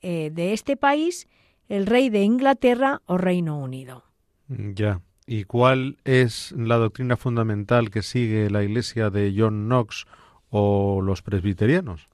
eh, 0.01 0.29
de 0.31 0.53
este 0.53 0.77
país 0.77 1.27
el 1.67 1.85
rey 1.85 2.09
de 2.09 2.21
Inglaterra 2.21 3.01
o 3.05 3.17
Reino 3.17 3.59
Unido. 3.59 4.03
Ya. 4.47 5.01
¿Y 5.25 5.43
cuál 5.43 5.97
es 6.05 6.53
la 6.53 6.77
doctrina 6.77 7.15
fundamental 7.15 7.91
que 7.91 8.01
sigue 8.01 8.49
la 8.49 8.63
iglesia 8.63 9.11
de 9.11 9.31
John 9.37 9.67
Knox 9.67 10.07
o 10.49 11.01
los 11.01 11.21
presbiterianos? 11.21 12.09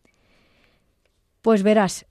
Pues 1.41 1.63
verás, 1.63 2.05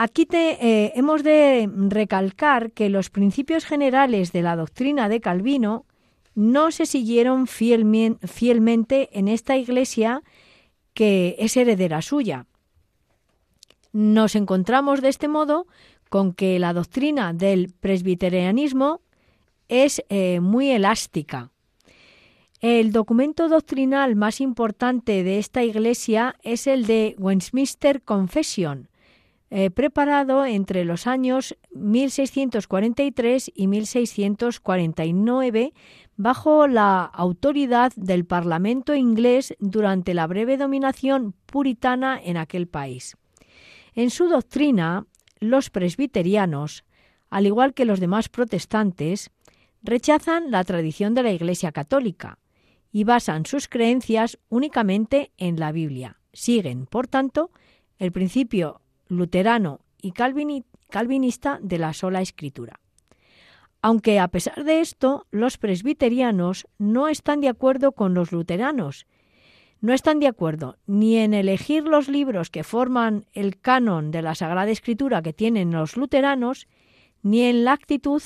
aquí 0.00 0.24
te, 0.24 0.52
eh, 0.52 0.92
hemos 0.94 1.22
de 1.22 1.68
recalcar 1.88 2.72
que 2.72 2.88
los 2.88 3.10
principios 3.10 3.66
generales 3.66 4.32
de 4.32 4.40
la 4.40 4.56
doctrina 4.56 5.10
de 5.10 5.20
Calvino 5.20 5.84
no 6.34 6.70
se 6.70 6.86
siguieron 6.86 7.46
fielmente 7.46 9.10
en 9.12 9.28
esta 9.28 9.58
iglesia 9.58 10.22
que 10.94 11.36
es 11.38 11.54
heredera 11.58 12.00
suya. 12.00 12.46
Nos 13.92 14.36
encontramos 14.36 15.02
de 15.02 15.10
este 15.10 15.28
modo 15.28 15.66
con 16.08 16.32
que 16.32 16.58
la 16.58 16.72
doctrina 16.72 17.34
del 17.34 17.70
presbiterianismo 17.70 19.02
es 19.68 20.02
eh, 20.08 20.40
muy 20.40 20.70
elástica. 20.70 21.50
El 22.62 22.92
documento 22.92 23.50
doctrinal 23.50 24.16
más 24.16 24.40
importante 24.40 25.24
de 25.24 25.38
esta 25.38 25.62
Iglesia 25.62 26.36
es 26.42 26.66
el 26.66 26.86
de 26.86 27.16
Westminster 27.18 28.02
Confession, 28.02 28.89
eh, 29.52 29.68
preparado 29.70 30.46
entre 30.46 30.84
los 30.84 31.08
años 31.08 31.56
1643 31.72 33.50
y 33.52 33.66
1649 33.66 35.72
bajo 36.16 36.68
la 36.68 37.04
autoridad 37.04 37.92
del 37.96 38.26
Parlamento 38.26 38.94
inglés 38.94 39.56
durante 39.58 40.14
la 40.14 40.28
breve 40.28 40.56
dominación 40.56 41.34
puritana 41.46 42.20
en 42.22 42.36
aquel 42.36 42.68
país. 42.68 43.16
En 43.94 44.10
su 44.10 44.28
doctrina, 44.28 45.06
los 45.40 45.70
presbiterianos, 45.70 46.84
al 47.28 47.46
igual 47.46 47.74
que 47.74 47.84
los 47.84 47.98
demás 47.98 48.28
protestantes, 48.28 49.32
rechazan 49.82 50.52
la 50.52 50.62
tradición 50.62 51.12
de 51.14 51.24
la 51.24 51.32
Iglesia 51.32 51.72
católica 51.72 52.38
y 52.92 53.02
basan 53.02 53.46
sus 53.46 53.66
creencias 53.66 54.38
únicamente 54.48 55.32
en 55.38 55.58
la 55.58 55.72
Biblia. 55.72 56.20
Siguen, 56.32 56.86
por 56.86 57.08
tanto, 57.08 57.50
el 57.98 58.12
principio 58.12 58.80
luterano 59.10 59.80
y 60.00 60.12
calvinista 60.12 61.58
de 61.60 61.78
la 61.78 61.92
sola 61.92 62.22
escritura. 62.22 62.80
Aunque 63.82 64.18
a 64.18 64.28
pesar 64.28 64.64
de 64.64 64.80
esto, 64.80 65.26
los 65.30 65.58
presbiterianos 65.58 66.66
no 66.78 67.08
están 67.08 67.40
de 67.40 67.48
acuerdo 67.48 67.92
con 67.92 68.14
los 68.14 68.32
luteranos, 68.32 69.06
no 69.80 69.94
están 69.94 70.20
de 70.20 70.26
acuerdo 70.26 70.76
ni 70.86 71.16
en 71.16 71.32
elegir 71.32 71.84
los 71.84 72.08
libros 72.08 72.50
que 72.50 72.64
forman 72.64 73.24
el 73.32 73.58
canon 73.58 74.10
de 74.10 74.20
la 74.20 74.34
Sagrada 74.34 74.70
Escritura 74.70 75.22
que 75.22 75.32
tienen 75.32 75.72
los 75.72 75.96
luteranos, 75.96 76.66
ni 77.22 77.42
en 77.42 77.64
la 77.64 77.72
actitud 77.72 78.22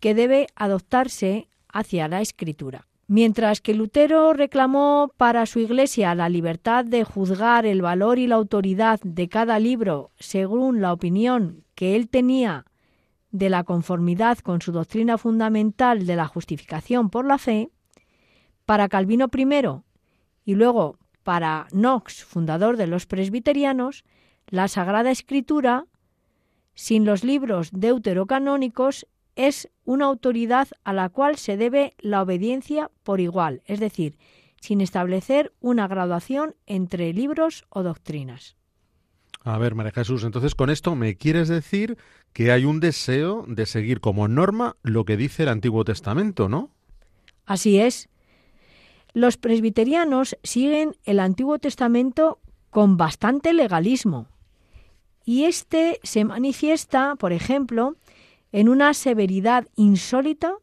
que 0.00 0.14
debe 0.14 0.48
adoptarse 0.56 1.48
hacia 1.68 2.08
la 2.08 2.20
escritura. 2.20 2.88
Mientras 3.12 3.60
que 3.60 3.74
Lutero 3.74 4.34
reclamó 4.34 5.12
para 5.16 5.44
su 5.44 5.58
Iglesia 5.58 6.14
la 6.14 6.28
libertad 6.28 6.84
de 6.84 7.02
juzgar 7.02 7.66
el 7.66 7.82
valor 7.82 8.20
y 8.20 8.28
la 8.28 8.36
autoridad 8.36 9.00
de 9.02 9.28
cada 9.28 9.58
libro 9.58 10.12
según 10.20 10.80
la 10.80 10.92
opinión 10.92 11.64
que 11.74 11.96
él 11.96 12.08
tenía 12.08 12.66
de 13.32 13.50
la 13.50 13.64
conformidad 13.64 14.38
con 14.38 14.62
su 14.62 14.70
doctrina 14.70 15.18
fundamental 15.18 16.06
de 16.06 16.14
la 16.14 16.28
justificación 16.28 17.10
por 17.10 17.26
la 17.26 17.38
fe, 17.38 17.70
para 18.64 18.88
Calvino 18.88 19.28
I 19.36 19.82
y 20.44 20.54
luego 20.54 20.96
para 21.24 21.66
Knox, 21.72 22.24
fundador 22.24 22.76
de 22.76 22.86
los 22.86 23.06
presbiterianos, 23.06 24.04
la 24.46 24.68
Sagrada 24.68 25.10
Escritura, 25.10 25.86
sin 26.74 27.04
los 27.04 27.24
libros 27.24 27.70
deuterocanónicos, 27.72 29.08
es 29.36 29.68
una 29.84 30.06
autoridad 30.06 30.68
a 30.84 30.92
la 30.92 31.08
cual 31.08 31.36
se 31.36 31.56
debe 31.56 31.94
la 31.98 32.22
obediencia 32.22 32.90
por 33.02 33.20
igual, 33.20 33.62
es 33.66 33.80
decir, 33.80 34.16
sin 34.60 34.80
establecer 34.80 35.52
una 35.60 35.88
graduación 35.88 36.54
entre 36.66 37.12
libros 37.12 37.64
o 37.70 37.82
doctrinas. 37.82 38.56
A 39.42 39.56
ver, 39.56 39.74
María 39.74 39.92
Jesús, 39.92 40.22
entonces 40.24 40.54
con 40.54 40.68
esto 40.68 40.94
me 40.94 41.16
quieres 41.16 41.48
decir 41.48 41.96
que 42.32 42.52
hay 42.52 42.66
un 42.66 42.78
deseo 42.78 43.44
de 43.48 43.64
seguir 43.64 44.00
como 44.00 44.28
norma 44.28 44.76
lo 44.82 45.04
que 45.04 45.16
dice 45.16 45.44
el 45.44 45.48
Antiguo 45.48 45.84
Testamento, 45.84 46.48
¿no? 46.48 46.70
Así 47.46 47.80
es. 47.80 48.08
Los 49.14 49.38
presbiterianos 49.38 50.36
siguen 50.42 50.94
el 51.04 51.18
Antiguo 51.20 51.58
Testamento 51.58 52.38
con 52.68 52.96
bastante 52.96 53.52
legalismo. 53.52 54.28
Y 55.24 55.44
este 55.44 56.00
se 56.02 56.24
manifiesta, 56.24 57.16
por 57.16 57.32
ejemplo, 57.32 57.96
en 58.52 58.68
una 58.68 58.94
severidad 58.94 59.66
insólita 59.76 60.54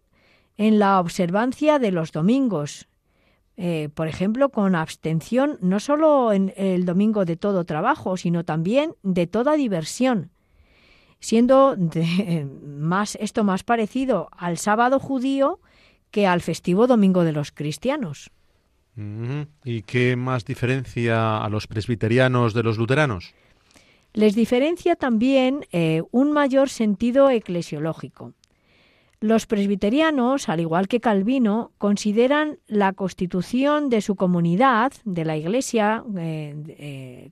en 0.58 0.80
la 0.80 1.00
observancia 1.00 1.80
de 1.80 1.92
los 1.92 2.12
domingos, 2.12 2.88
eh, 3.56 3.90
por 3.94 4.08
ejemplo, 4.08 4.50
con 4.50 4.76
abstención 4.76 5.58
no 5.62 5.80
solo 5.80 6.34
en 6.34 6.54
el 6.58 6.86
domingo 6.86 7.26
de 7.26 7.38
todo 7.38 7.64
trabajo, 7.64 8.18
sino 8.18 8.44
también 8.44 8.94
de 9.04 9.28
toda 9.28 9.54
diversión, 9.54 10.32
siendo 11.20 11.76
más, 12.64 13.18
esto 13.20 13.44
más 13.44 13.64
parecido 13.64 14.30
al 14.32 14.58
sábado 14.58 15.00
judío 15.00 15.60
que 16.12 16.28
al 16.28 16.42
festivo 16.42 16.88
domingo 16.88 17.24
de 17.24 17.34
los 17.34 17.52
cristianos. 17.52 18.32
¿Y 19.64 19.84
qué 19.84 20.16
más 20.16 20.44
diferencia 20.44 21.38
a 21.38 21.50
los 21.50 21.68
presbiterianos 21.68 22.56
de 22.56 22.64
los 22.64 22.80
luteranos? 22.80 23.36
Les 24.18 24.34
diferencia 24.34 24.96
también 24.96 25.68
eh, 25.72 26.02
un 26.10 26.32
mayor 26.32 26.70
sentido 26.70 27.30
eclesiológico. 27.30 28.34
Los 29.20 29.46
presbiterianos, 29.46 30.50
al 30.50 30.60
igual 30.60 30.88
que 30.88 31.00
Calvino, 31.00 31.72
consideran 31.78 32.58
la 32.66 32.94
constitución 32.94 33.90
de 33.90 34.02
su 34.02 34.16
comunidad, 34.16 34.92
de 35.06 35.24
la 35.24 35.38
Iglesia, 35.38 36.04
eh, 36.18 36.56
eh, 36.68 37.30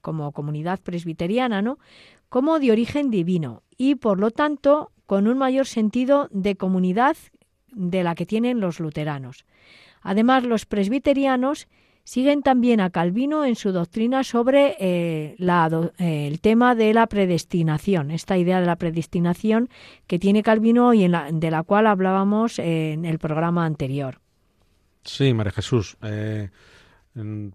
como 0.00 0.32
comunidad 0.32 0.80
presbiteriana, 0.80 1.60
¿no? 1.60 1.78
como 2.30 2.58
de 2.58 2.72
origen 2.72 3.10
divino 3.10 3.62
y, 3.76 3.96
por 3.96 4.18
lo 4.18 4.30
tanto, 4.30 4.92
con 5.04 5.28
un 5.28 5.36
mayor 5.36 5.66
sentido 5.66 6.28
de 6.30 6.56
comunidad 6.56 7.18
de 7.70 8.02
la 8.02 8.14
que 8.14 8.24
tienen 8.24 8.60
los 8.60 8.80
luteranos. 8.80 9.44
Además, 10.00 10.44
los 10.44 10.64
presbiterianos 10.64 11.68
siguen 12.04 12.42
también 12.42 12.80
a 12.80 12.90
Calvino 12.90 13.44
en 13.44 13.56
su 13.56 13.72
doctrina 13.72 14.22
sobre 14.22 14.76
eh, 14.78 15.36
eh, 15.38 16.28
el 16.28 16.40
tema 16.40 16.74
de 16.74 16.94
la 16.94 17.06
predestinación, 17.06 18.10
esta 18.10 18.36
idea 18.38 18.60
de 18.60 18.66
la 18.66 18.76
predestinación 18.76 19.68
que 20.06 20.18
tiene 20.18 20.42
Calvino 20.42 20.94
y 20.94 21.08
de 21.08 21.50
la 21.50 21.62
cual 21.62 21.86
hablábamos 21.86 22.58
en 22.58 23.04
el 23.04 23.18
programa 23.18 23.64
anterior. 23.64 24.20
Sí, 25.02 25.34
María 25.34 25.52
Jesús. 25.52 25.96
Eh, 26.02 26.50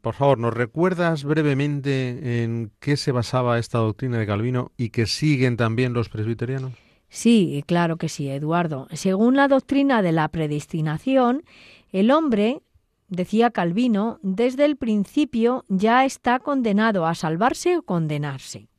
por 0.01 0.15
favor, 0.15 0.37
¿nos 0.37 0.53
recuerdas 0.53 1.23
brevemente 1.23 2.43
en 2.43 2.71
qué 2.79 2.95
se 2.95 3.11
basaba 3.11 3.59
esta 3.59 3.79
doctrina 3.79 4.17
de 4.17 4.25
Calvino 4.25 4.71
y 4.77 4.89
que 4.89 5.05
siguen 5.05 5.57
también 5.57 5.93
los 5.93 6.09
presbiterianos? 6.09 6.71
Sí, 7.09 7.63
claro 7.67 7.97
que 7.97 8.07
sí, 8.07 8.29
Eduardo. 8.29 8.87
Según 8.93 9.35
la 9.35 9.47
doctrina 9.47 10.01
de 10.01 10.11
la 10.11 10.27
predestinación, 10.29 11.43
el 11.91 12.11
hombre, 12.11 12.61
decía 13.09 13.51
Calvino, 13.51 14.19
desde 14.21 14.65
el 14.65 14.77
principio 14.77 15.65
ya 15.67 16.05
está 16.05 16.39
condenado 16.39 17.05
a 17.05 17.15
salvarse 17.15 17.77
o 17.77 17.83
condenarse. 17.83 18.69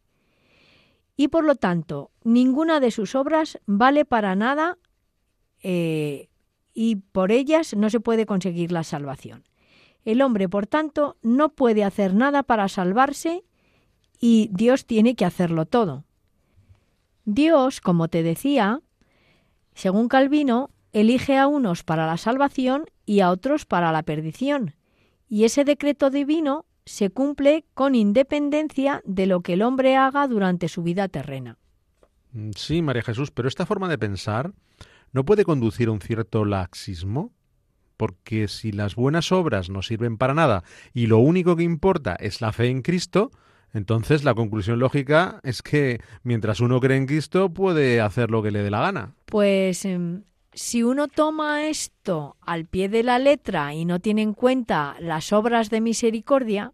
Y 1.16 1.28
por 1.28 1.44
lo 1.44 1.54
tanto, 1.54 2.10
ninguna 2.24 2.80
de 2.80 2.90
sus 2.90 3.14
obras 3.14 3.58
vale 3.66 4.04
para 4.04 4.34
nada 4.34 4.78
eh, 5.62 6.28
y 6.72 6.96
por 6.96 7.32
ellas 7.32 7.74
no 7.76 7.90
se 7.90 8.00
puede 8.00 8.24
conseguir 8.24 8.72
la 8.72 8.84
salvación. 8.84 9.44
El 10.04 10.22
hombre, 10.22 10.48
por 10.48 10.66
tanto, 10.66 11.18
no 11.20 11.50
puede 11.50 11.84
hacer 11.84 12.14
nada 12.14 12.42
para 12.42 12.68
salvarse 12.68 13.44
y 14.18 14.48
Dios 14.52 14.86
tiene 14.86 15.14
que 15.14 15.26
hacerlo 15.26 15.66
todo. 15.66 16.04
Dios, 17.26 17.80
como 17.80 18.08
te 18.08 18.22
decía, 18.22 18.80
según 19.74 20.08
Calvino, 20.08 20.70
elige 20.92 21.36
a 21.36 21.46
unos 21.46 21.84
para 21.84 22.06
la 22.06 22.16
salvación 22.16 22.86
y 23.10 23.22
a 23.22 23.30
otros 23.30 23.66
para 23.66 23.90
la 23.90 24.04
perdición, 24.04 24.76
y 25.26 25.42
ese 25.42 25.64
decreto 25.64 26.10
divino 26.10 26.64
se 26.84 27.10
cumple 27.10 27.64
con 27.74 27.96
independencia 27.96 29.02
de 29.04 29.26
lo 29.26 29.40
que 29.40 29.54
el 29.54 29.62
hombre 29.62 29.96
haga 29.96 30.28
durante 30.28 30.68
su 30.68 30.84
vida 30.84 31.08
terrena. 31.08 31.58
Mm, 32.30 32.50
sí, 32.54 32.82
María 32.82 33.02
Jesús, 33.02 33.32
pero 33.32 33.48
esta 33.48 33.66
forma 33.66 33.88
de 33.88 33.98
pensar 33.98 34.52
no 35.10 35.24
puede 35.24 35.44
conducir 35.44 35.88
a 35.88 35.90
un 35.90 36.00
cierto 36.00 36.44
laxismo, 36.44 37.32
porque 37.96 38.46
si 38.46 38.70
las 38.70 38.94
buenas 38.94 39.32
obras 39.32 39.70
no 39.70 39.82
sirven 39.82 40.16
para 40.16 40.32
nada 40.32 40.62
y 40.94 41.08
lo 41.08 41.18
único 41.18 41.56
que 41.56 41.64
importa 41.64 42.14
es 42.14 42.40
la 42.40 42.52
fe 42.52 42.68
en 42.68 42.80
Cristo, 42.80 43.32
entonces 43.72 44.22
la 44.22 44.34
conclusión 44.34 44.78
lógica 44.78 45.40
es 45.42 45.62
que 45.62 46.00
mientras 46.22 46.60
uno 46.60 46.78
cree 46.78 46.96
en 46.96 47.06
Cristo 47.06 47.52
puede 47.52 48.00
hacer 48.00 48.30
lo 48.30 48.40
que 48.40 48.52
le 48.52 48.62
dé 48.62 48.70
la 48.70 48.82
gana. 48.82 49.14
Pues 49.24 49.84
em, 49.84 50.22
si 50.52 50.82
uno 50.82 51.08
toma 51.08 51.66
esto 51.66 52.36
al 52.40 52.66
pie 52.66 52.88
de 52.88 53.02
la 53.02 53.18
letra 53.18 53.74
y 53.74 53.84
no 53.84 54.00
tiene 54.00 54.22
en 54.22 54.34
cuenta 54.34 54.96
las 55.00 55.32
obras 55.32 55.70
de 55.70 55.80
misericordia, 55.80 56.72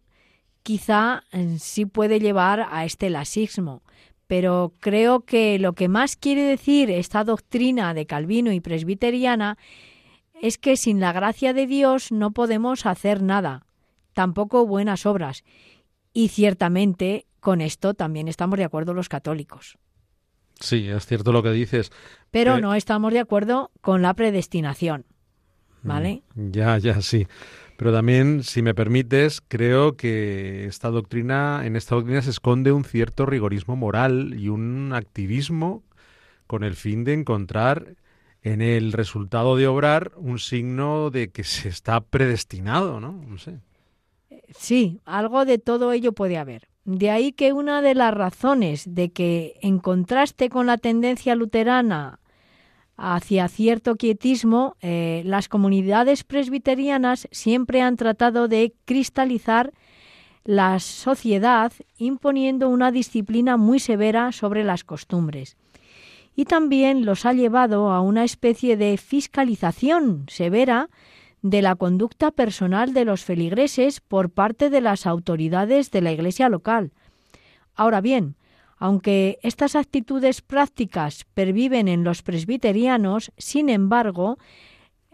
quizá 0.63 1.23
eh, 1.31 1.57
sí 1.59 1.85
puede 1.85 2.19
llevar 2.19 2.67
a 2.71 2.85
este 2.85 3.09
laxismo. 3.09 3.83
Pero 4.25 4.73
creo 4.79 5.21
que 5.21 5.57
lo 5.59 5.73
que 5.73 5.87
más 5.87 6.17
quiere 6.17 6.41
decir 6.41 6.91
esta 6.91 7.23
doctrina 7.23 7.93
de 7.93 8.05
Calvino 8.05 8.51
y 8.51 8.59
presbiteriana 8.59 9.57
es 10.41 10.57
que 10.57 10.75
sin 10.75 10.99
la 10.99 11.13
gracia 11.13 11.53
de 11.53 11.65
Dios 11.65 12.11
no 12.11 12.31
podemos 12.31 12.85
hacer 12.85 13.21
nada, 13.21 13.65
tampoco 14.13 14.65
buenas 14.65 15.05
obras. 15.05 15.43
Y 16.13 16.29
ciertamente 16.29 17.25
con 17.39 17.61
esto 17.61 17.93
también 17.93 18.27
estamos 18.27 18.57
de 18.57 18.65
acuerdo 18.65 18.93
los 18.93 19.07
católicos. 19.07 19.77
Sí, 20.59 20.87
es 20.89 21.05
cierto 21.05 21.31
lo 21.31 21.43
que 21.43 21.51
dices. 21.51 21.91
Pero 22.31 22.59
no 22.59 22.73
estamos 22.73 23.13
de 23.13 23.19
acuerdo 23.19 23.71
con 23.81 24.01
la 24.01 24.13
predestinación. 24.13 25.05
¿vale? 25.83 26.23
Mm, 26.35 26.51
ya, 26.51 26.77
ya, 26.77 27.01
sí. 27.01 27.27
Pero 27.77 27.93
también, 27.93 28.43
si 28.43 28.61
me 28.61 28.73
permites, 28.73 29.41
creo 29.47 29.95
que 29.95 30.65
esta 30.65 30.89
doctrina, 30.89 31.61
en 31.65 31.75
esta 31.75 31.95
doctrina 31.95 32.21
se 32.21 32.31
esconde 32.31 32.71
un 32.71 32.83
cierto 32.83 33.25
rigorismo 33.25 33.75
moral 33.75 34.35
y 34.37 34.49
un 34.49 34.93
activismo 34.93 35.83
con 36.47 36.63
el 36.63 36.75
fin 36.75 37.03
de 37.03 37.13
encontrar 37.13 37.95
en 38.41 38.61
el 38.61 38.93
resultado 38.93 39.55
de 39.55 39.67
obrar 39.67 40.11
un 40.15 40.39
signo 40.39 41.11
de 41.11 41.29
que 41.29 41.43
se 41.43 41.69
está 41.69 42.01
predestinado, 42.01 42.99
¿no? 42.99 43.11
No 43.11 43.37
sé. 43.37 43.59
Sí, 44.57 45.01
algo 45.05 45.45
de 45.45 45.59
todo 45.59 45.91
ello 45.91 46.13
puede 46.13 46.37
haber. 46.37 46.67
De 46.87 47.11
ahí 47.11 47.33
que 47.33 47.51
una 47.51 47.81
de 47.81 47.95
las 47.95 48.13
razones 48.13 48.95
de 48.95 49.09
que, 49.09 49.59
en 49.61 49.79
contraste 49.79 50.47
con 50.47 50.67
la 50.67 50.77
tendencia 50.77 51.35
luterana 51.35 52.21
hacia 52.95 53.49
cierto 53.49 53.97
quietismo, 53.97 54.77
eh, 54.79 55.21
las 55.25 55.49
comunidades 55.49 56.23
presbiterianas 56.23 57.27
siempre 57.29 57.81
han 57.81 57.97
tratado 57.97 58.47
de 58.47 58.73
cristalizar 58.85 59.73
la 60.45 60.79
sociedad 60.79 61.73
imponiendo 61.97 62.69
una 62.69 62.89
disciplina 62.89 63.57
muy 63.57 63.79
severa 63.79 64.31
sobre 64.31 64.63
las 64.63 64.85
costumbres. 64.85 65.57
Y 66.37 66.45
también 66.45 67.05
los 67.05 67.25
ha 67.25 67.33
llevado 67.33 67.91
a 67.91 67.99
una 67.99 68.23
especie 68.23 68.77
de 68.77 68.95
fiscalización 68.95 70.23
severa 70.29 70.87
de 71.49 71.61
la 71.61 71.75
conducta 71.75 72.31
personal 72.31 72.93
de 72.93 73.05
los 73.05 73.23
feligreses 73.23 74.01
por 74.01 74.29
parte 74.29 74.69
de 74.69 74.81
las 74.81 75.05
autoridades 75.05 75.91
de 75.91 76.01
la 76.01 76.11
Iglesia 76.11 76.49
local. 76.49 76.91
Ahora 77.75 78.01
bien, 78.01 78.35
aunque 78.77 79.39
estas 79.41 79.75
actitudes 79.75 80.41
prácticas 80.41 81.25
perviven 81.33 81.87
en 81.87 82.03
los 82.03 82.21
presbiterianos, 82.21 83.31
sin 83.37 83.69
embargo, 83.69 84.37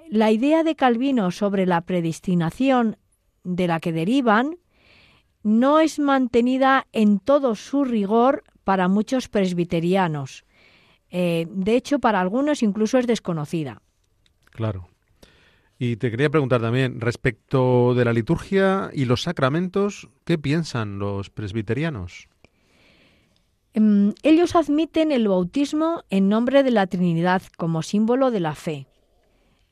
la 0.09 0.31
idea 0.31 0.63
de 0.63 0.75
Calvino 0.75 1.31
sobre 1.31 1.65
la 1.65 1.81
predestinación 1.81 2.97
de 3.43 3.67
la 3.67 3.79
que 3.79 3.91
derivan 3.91 4.57
no 5.43 5.79
es 5.79 5.99
mantenida 5.99 6.87
en 6.93 7.19
todo 7.19 7.55
su 7.55 7.83
rigor 7.83 8.43
para 8.63 8.87
muchos 8.87 9.27
presbiterianos. 9.27 10.45
Eh, 11.09 11.47
de 11.49 11.75
hecho, 11.75 11.99
para 11.99 12.21
algunos 12.21 12.63
incluso 12.63 12.97
es 12.97 13.07
desconocida. 13.07 13.81
Claro. 14.51 14.92
Y 15.85 15.97
te 15.97 16.09
quería 16.11 16.29
preguntar 16.29 16.61
también, 16.61 17.01
respecto 17.01 17.93
de 17.93 18.05
la 18.05 18.13
liturgia 18.13 18.89
y 18.93 19.03
los 19.03 19.23
sacramentos, 19.23 20.07
¿qué 20.23 20.37
piensan 20.37 20.97
los 20.97 21.29
presbiterianos? 21.29 22.29
Em, 23.73 24.13
ellos 24.23 24.55
admiten 24.55 25.11
el 25.11 25.27
bautismo 25.27 26.03
en 26.09 26.29
nombre 26.29 26.63
de 26.63 26.71
la 26.71 26.87
Trinidad 26.87 27.41
como 27.57 27.81
símbolo 27.81 28.31
de 28.31 28.39
la 28.39 28.55
fe. 28.55 28.87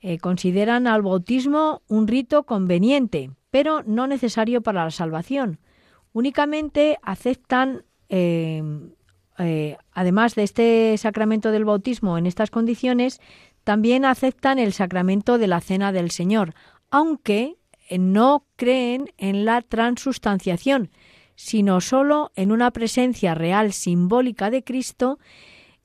Eh, 0.01 0.17
consideran 0.17 0.85
al 0.85 1.01
bautismo 1.01 1.81
un 1.87 2.09
rito 2.09 2.43
conveniente, 2.43 3.31
pero 3.49 3.81
no 3.83 4.05
necesario 4.05 4.59
para 4.59 4.83
la 4.83 4.91
salvación. 4.91 5.59
Únicamente 6.11 6.97
aceptan, 7.03 7.85
em, 8.09 8.91
eh, 9.37 9.77
además 9.93 10.35
de 10.35 10.43
este 10.43 10.97
sacramento 10.97 11.51
del 11.51 11.63
bautismo 11.63 12.17
en 12.17 12.25
estas 12.25 12.51
condiciones, 12.51 13.21
también 13.63 14.05
aceptan 14.05 14.59
el 14.59 14.73
sacramento 14.73 15.37
de 15.37 15.47
la 15.47 15.61
cena 15.61 15.91
del 15.91 16.11
Señor, 16.11 16.53
aunque 16.89 17.57
no 17.97 18.45
creen 18.55 19.11
en 19.17 19.45
la 19.45 19.61
transustanciación, 19.61 20.91
sino 21.35 21.81
sólo 21.81 22.31
en 22.35 22.51
una 22.51 22.71
presencia 22.71 23.35
real 23.35 23.73
simbólica 23.73 24.49
de 24.49 24.63
Cristo 24.63 25.19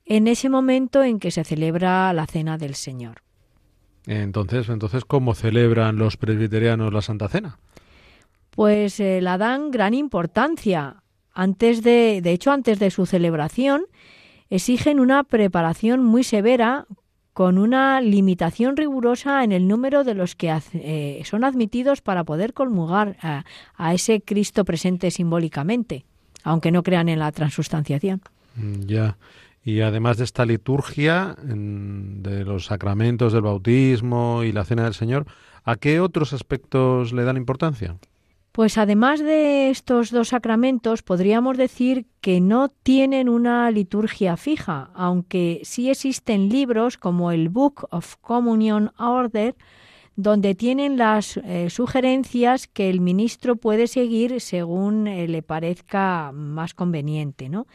en 0.05 0.27
ese 0.27 0.49
momento 0.49 1.03
en 1.03 1.19
que 1.19 1.31
se 1.31 1.43
celebra 1.43 2.13
la 2.13 2.27
cena 2.27 2.57
del 2.57 2.75
Señor. 2.75 3.23
Entonces, 4.05 4.69
entonces 4.69 5.03
¿cómo 5.03 5.35
celebran 5.35 5.97
los 5.97 6.15
presbiterianos 6.15 6.93
la 6.93 7.01
Santa 7.01 7.27
Cena? 7.27 7.59
Pues 8.51 8.99
eh, 8.99 9.19
la 9.21 9.37
dan 9.37 9.69
gran 9.69 9.93
importancia. 9.93 11.03
Antes 11.33 11.83
de, 11.83 12.21
de 12.23 12.31
hecho, 12.31 12.51
antes 12.51 12.79
de 12.79 12.89
su 12.89 13.05
celebración, 13.05 13.85
exigen 14.49 14.99
una 14.99 15.23
preparación 15.23 16.03
muy 16.03 16.23
severa 16.23 16.87
con 17.37 17.59
una 17.59 18.01
limitación 18.01 18.75
rigurosa 18.75 19.43
en 19.43 19.51
el 19.51 19.67
número 19.67 20.03
de 20.03 20.15
los 20.15 20.35
que 20.35 20.59
eh, 20.73 21.21
son 21.23 21.43
admitidos 21.43 22.01
para 22.01 22.23
poder 22.23 22.55
colmugar 22.55 23.15
a, 23.21 23.93
ese 23.93 24.21
Cristo 24.21 24.65
presente 24.65 25.11
simbólicamente, 25.11 26.03
aunque 26.43 26.71
no 26.71 26.81
crean 26.81 27.09
en 27.09 27.19
la 27.19 27.31
transustanciación. 27.31 28.23
Mm, 28.55 28.87
ya. 28.87 29.17
Y 29.63 29.81
además 29.81 30.17
de 30.17 30.23
esta 30.23 30.47
liturgia, 30.47 31.35
de 31.43 32.43
los 32.43 32.65
sacramentos 32.65 33.33
del 33.33 33.43
bautismo 33.43 34.41
y 34.43 34.51
la 34.51 34.65
cena 34.65 34.85
del 34.85 34.95
Señor, 34.95 35.27
¿a 35.63 35.75
qué 35.75 35.99
otros 35.99 36.33
aspectos 36.33 37.13
le 37.13 37.23
dan 37.23 37.37
importancia? 37.37 37.97
Pues 38.57 38.79
además 38.79 39.19
de 39.19 39.69
estos 39.69 40.09
dos 40.09 40.29
sacramentos, 40.29 41.03
podríamos 41.03 41.57
decir 41.57 42.07
que 42.21 42.41
no 42.41 42.69
tienen 42.69 43.29
una 43.29 43.69
liturgia 43.69 44.35
fija, 44.35 44.89
aunque 44.95 45.61
sí 45.63 45.91
existen 45.91 46.49
libros 46.49 46.97
como 46.97 47.31
el 47.31 47.49
Book 47.49 47.87
of 47.91 48.15
Communion 48.19 48.93
Order, 48.97 49.55
donde 50.15 50.55
tienen 50.55 50.97
las 50.97 51.37
eh, 51.37 51.69
sugerencias 51.69 52.65
que 52.65 52.89
el 52.89 52.99
ministro 52.99 53.57
puede 53.57 53.85
seguir 53.85 54.41
según 54.41 55.05
eh, 55.05 55.27
le 55.27 55.43
parezca 55.43 56.31
más 56.33 56.73
conveniente. 56.73 57.49
¿no? 57.49 57.67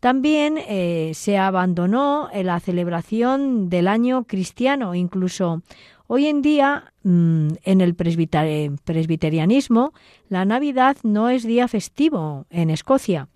También 0.00 0.58
eh, 0.58 1.12
se 1.14 1.38
abandonó 1.38 2.28
la 2.34 2.58
celebración 2.58 3.68
del 3.68 3.86
año 3.86 4.24
cristiano, 4.24 4.96
incluso 4.96 5.62
Hoy 6.06 6.26
en 6.26 6.42
día, 6.42 6.92
mm, 7.02 7.48
en 7.62 7.80
el 7.80 7.94
presbiterianismo, 7.94 9.94
la 10.28 10.44
Navidad 10.44 10.96
no 11.02 11.30
es 11.30 11.44
día 11.44 11.66
festivo 11.66 12.46
en 12.50 12.70
Escocia, 12.70 13.28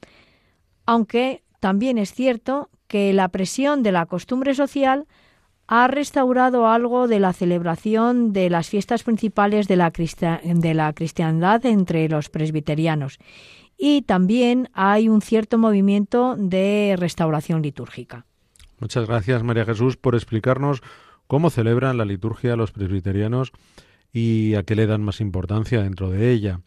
aunque 0.85 1.43
también 1.61 1.99
es 1.99 2.13
cierto 2.13 2.71
que 2.87 3.13
la 3.13 3.29
presión 3.29 3.83
de 3.83 3.93
la 3.93 4.07
costumbre 4.07 4.55
social 4.55 5.07
ha 5.67 5.87
restaurado 5.87 6.67
algo 6.67 7.09
de 7.09 7.21
la 7.21 7.35
celebración 7.35 8.33
de 8.33 8.49
las 8.49 8.69
fiestas 8.69 9.03
principales 9.03 9.69
de 9.69 9.77
la, 9.77 9.91
de 9.91 10.75
la 10.75 10.93
cristiandad 10.95 11.65
entre 11.67 12.09
los 12.09 12.31
presbiterianos. 12.31 13.19
Y 13.77 14.03
también 14.03 14.71
hay 14.73 15.09
un 15.09 15.21
cierto 15.21 15.59
movimiento 15.59 16.37
de 16.37 16.97
restauración 16.99 17.63
litúrgica. 17.63 18.25
Muchas 18.81 19.07
gracias, 19.07 19.43
María 19.43 19.65
Jesús, 19.65 19.97
por 19.97 20.15
explicarnos 20.15 20.83
cómo 21.29 21.51
celebran 21.51 21.97
la 21.97 22.05
liturgia 22.05 22.57
los 22.57 22.73
presbiterianos 22.73 23.53
y 24.13 24.57
a 24.57 24.65
qué 24.65 24.75
le 24.75 24.89
dan 24.89 25.03
más 25.03 25.21
importancia 25.21 25.81
dentro 25.81 26.11
de 26.11 26.33
ella. 26.33 26.61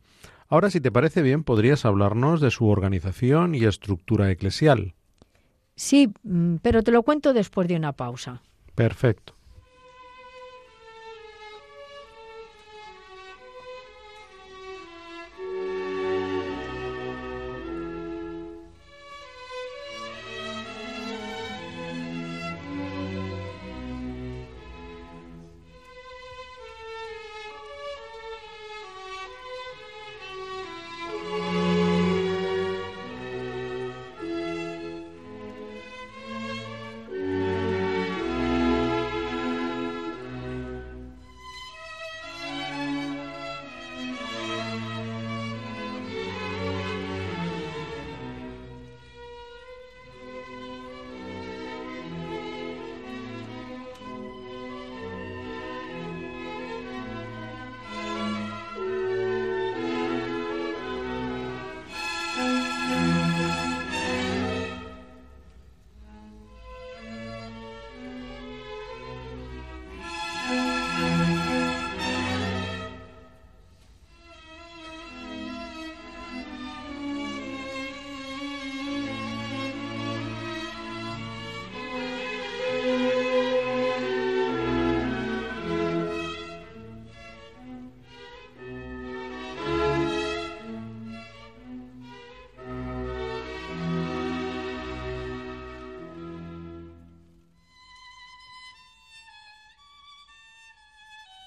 Ahora, 0.47 0.69
si 0.69 0.79
te 0.79 0.91
parece 0.91 1.21
bien, 1.21 1.43
podrías 1.43 1.83
hablarnos 1.83 2.39
de 2.39 2.51
su 2.51 2.67
organización 2.67 3.55
y 3.55 3.65
estructura 3.65 4.31
eclesial. 4.31 4.93
Sí, 5.75 6.13
mm, 6.23 6.57
pero 6.61 6.83
te 6.83 6.91
lo 6.91 7.03
cuento 7.03 7.33
después 7.33 7.67
de 7.67 7.75
una 7.75 7.93
pausa. 7.93 8.41
Perfecto. 8.75 9.33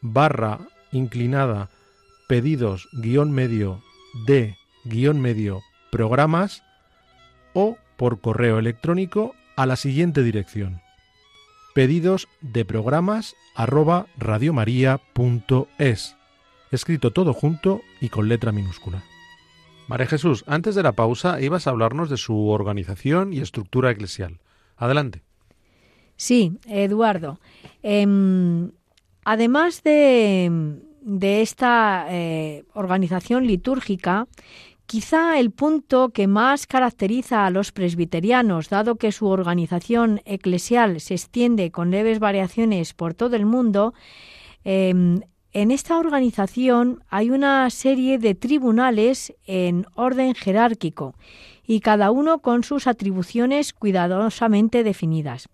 barra 0.00 0.60
inclinada 0.92 1.70
pedidos 2.28 2.88
guion 2.92 3.32
medio 3.32 3.82
de 4.26 4.56
guion 4.84 5.20
medio 5.20 5.60
programas 5.90 6.62
o 7.52 7.76
por 7.96 8.20
correo 8.20 8.58
electrónico 8.58 9.34
a 9.56 9.66
la 9.66 9.76
siguiente 9.76 10.22
dirección 10.22 10.80
pedidos 11.74 12.28
de 12.40 12.64
programas 12.64 13.34
arroba 13.54 14.06
radiomaria.es 14.16 16.16
escrito 16.70 17.12
todo 17.12 17.32
junto 17.32 17.82
y 18.00 18.08
con 18.08 18.28
letra 18.28 18.52
minúscula. 18.52 19.02
María 19.86 20.06
Jesús, 20.06 20.44
antes 20.46 20.74
de 20.74 20.82
la 20.82 20.92
pausa 20.92 21.40
ibas 21.40 21.66
a 21.66 21.70
hablarnos 21.70 22.10
de 22.10 22.16
su 22.16 22.48
organización 22.48 23.32
y 23.32 23.40
estructura 23.40 23.90
eclesial. 23.90 24.38
Adelante. 24.76 25.22
Sí, 26.16 26.58
Eduardo. 26.66 27.40
Em, 27.82 28.72
además 29.28 29.82
de, 29.82 30.80
esta 31.20 32.06
eh, 32.08 32.64
organización 32.72 33.46
litúrgica, 33.46 34.26
quizá 34.86 35.38
el 35.38 35.50
punto 35.50 36.08
que 36.14 36.26
más 36.26 36.66
caracteriza 36.66 37.44
a 37.44 37.50
los 37.50 37.70
presbiterianos, 37.70 38.70
dado 38.70 38.96
que 38.96 39.12
su 39.12 39.26
organización 39.26 40.22
eclesial 40.24 40.98
se 41.00 41.12
extiende 41.12 41.70
con 41.70 41.90
leves 41.90 42.20
variaciones 42.20 42.94
por 42.94 43.12
todo 43.12 43.36
el 43.36 43.44
mundo, 43.44 43.92
em, 44.64 45.20
en 45.52 45.70
esta 45.72 45.98
organización 45.98 47.04
hay 47.10 47.28
una 47.28 47.68
serie 47.68 48.16
de 48.16 48.34
tribunales 48.34 49.34
en 49.44 49.84
orden 49.94 50.34
jerárquico 50.34 51.14
y 51.66 51.80
cada 51.80 52.10
uno 52.10 52.38
con 52.38 52.64
sus 52.64 52.86
atribuciones 52.86 53.74
cuidadosamente 53.74 54.84
definidas. 54.84 55.50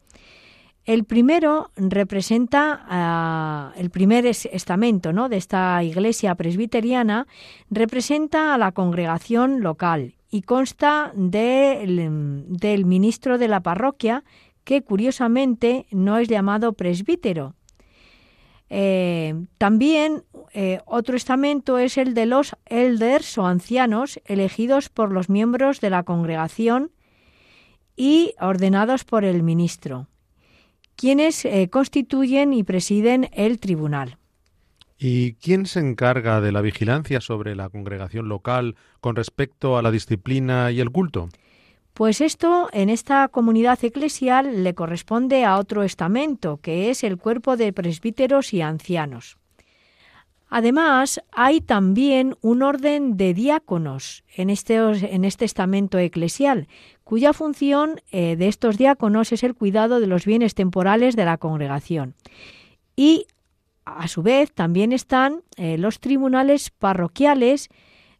El 0.84 1.04
primero 1.04 1.70
representa, 1.76 3.72
el 3.76 3.90
primer 3.90 4.26
estamento 4.26 5.12
¿no? 5.12 5.28
de 5.28 5.38
esta 5.38 5.82
iglesia 5.82 6.34
presbiteriana 6.34 7.26
representa 7.70 8.54
a 8.54 8.58
la 8.58 8.72
congregación 8.72 9.62
local 9.62 10.14
y 10.30 10.42
consta 10.42 11.12
del 11.14 12.84
ministro 12.84 13.38
de 13.38 13.48
la 13.48 13.60
parroquia, 13.60 14.24
que 14.64 14.82
curiosamente 14.82 15.86
no 15.90 16.18
es 16.18 16.28
llamado 16.28 16.72
presbítero, 16.74 17.54
eh, 18.70 19.34
también 19.58 20.24
eh, 20.52 20.80
otro 20.86 21.16
estamento 21.16 21.78
es 21.78 21.98
el 21.98 22.14
de 22.14 22.26
los 22.26 22.56
elders 22.66 23.36
o 23.38 23.46
ancianos 23.46 24.20
elegidos 24.24 24.88
por 24.88 25.12
los 25.12 25.28
miembros 25.28 25.80
de 25.80 25.90
la 25.90 26.02
congregación 26.02 26.90
y 27.96 28.34
ordenados 28.40 29.04
por 29.04 29.24
el 29.24 29.42
ministro, 29.42 30.08
quienes 30.96 31.44
eh, 31.44 31.68
constituyen 31.70 32.52
y 32.52 32.62
presiden 32.62 33.30
el 33.32 33.58
tribunal. 33.58 34.18
¿Y 34.98 35.34
quién 35.34 35.66
se 35.66 35.80
encarga 35.80 36.40
de 36.40 36.52
la 36.52 36.60
vigilancia 36.60 37.20
sobre 37.20 37.54
la 37.54 37.68
congregación 37.68 38.28
local 38.28 38.76
con 39.00 39.16
respecto 39.16 39.76
a 39.76 39.82
la 39.82 39.90
disciplina 39.90 40.70
y 40.70 40.80
el 40.80 40.90
culto? 40.90 41.28
Pues 41.94 42.20
esto 42.20 42.68
en 42.72 42.88
esta 42.88 43.28
comunidad 43.28 43.78
eclesial 43.84 44.64
le 44.64 44.74
corresponde 44.74 45.44
a 45.44 45.58
otro 45.58 45.82
estamento, 45.82 46.56
que 46.56 46.90
es 46.90 47.04
el 47.04 47.18
cuerpo 47.18 47.56
de 47.56 47.72
presbíteros 47.72 48.52
y 48.52 48.62
ancianos. 48.62 49.36
Además, 50.48 51.20
hay 51.32 51.60
también 51.60 52.36
un 52.40 52.62
orden 52.62 53.16
de 53.16 53.34
diáconos 53.34 54.24
en 54.34 54.50
este, 54.50 54.76
en 54.76 55.24
este 55.24 55.44
estamento 55.44 55.98
eclesial, 55.98 56.68
cuya 57.04 57.32
función 57.32 58.00
eh, 58.10 58.36
de 58.36 58.48
estos 58.48 58.78
diáconos 58.78 59.32
es 59.32 59.44
el 59.44 59.54
cuidado 59.54 60.00
de 60.00 60.06
los 60.06 60.24
bienes 60.24 60.54
temporales 60.54 61.16
de 61.16 61.24
la 61.24 61.38
congregación. 61.38 62.14
Y, 62.96 63.26
a 63.84 64.08
su 64.08 64.22
vez, 64.22 64.52
también 64.52 64.92
están 64.92 65.42
eh, 65.56 65.78
los 65.78 66.00
tribunales 66.00 66.70
parroquiales 66.70 67.68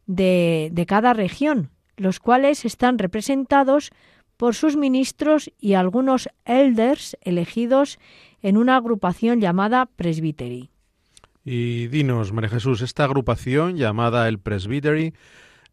de, 0.05 0.69
de 0.71 0.85
cada 0.85 1.13
región, 1.13 1.71
los 1.97 2.19
cuales 2.19 2.63
están 2.65 2.99
representados 2.99 3.91
por 4.37 4.53
sus 4.53 4.75
ministros 4.75 5.51
y 5.59 5.73
algunos 5.73 6.29
elders 6.43 7.17
elegidos 7.21 7.99
en 8.41 8.57
una 8.57 8.75
agrupación 8.75 9.41
llamada 9.41 9.87
Presbytery. 9.87 10.69
Y 11.43 11.87
dinos, 11.87 12.33
María 12.33 12.49
Jesús, 12.49 12.81
esta 12.81 13.03
agrupación 13.03 13.77
llamada 13.77 14.27
el 14.27 14.39
Presbytery, 14.39 15.13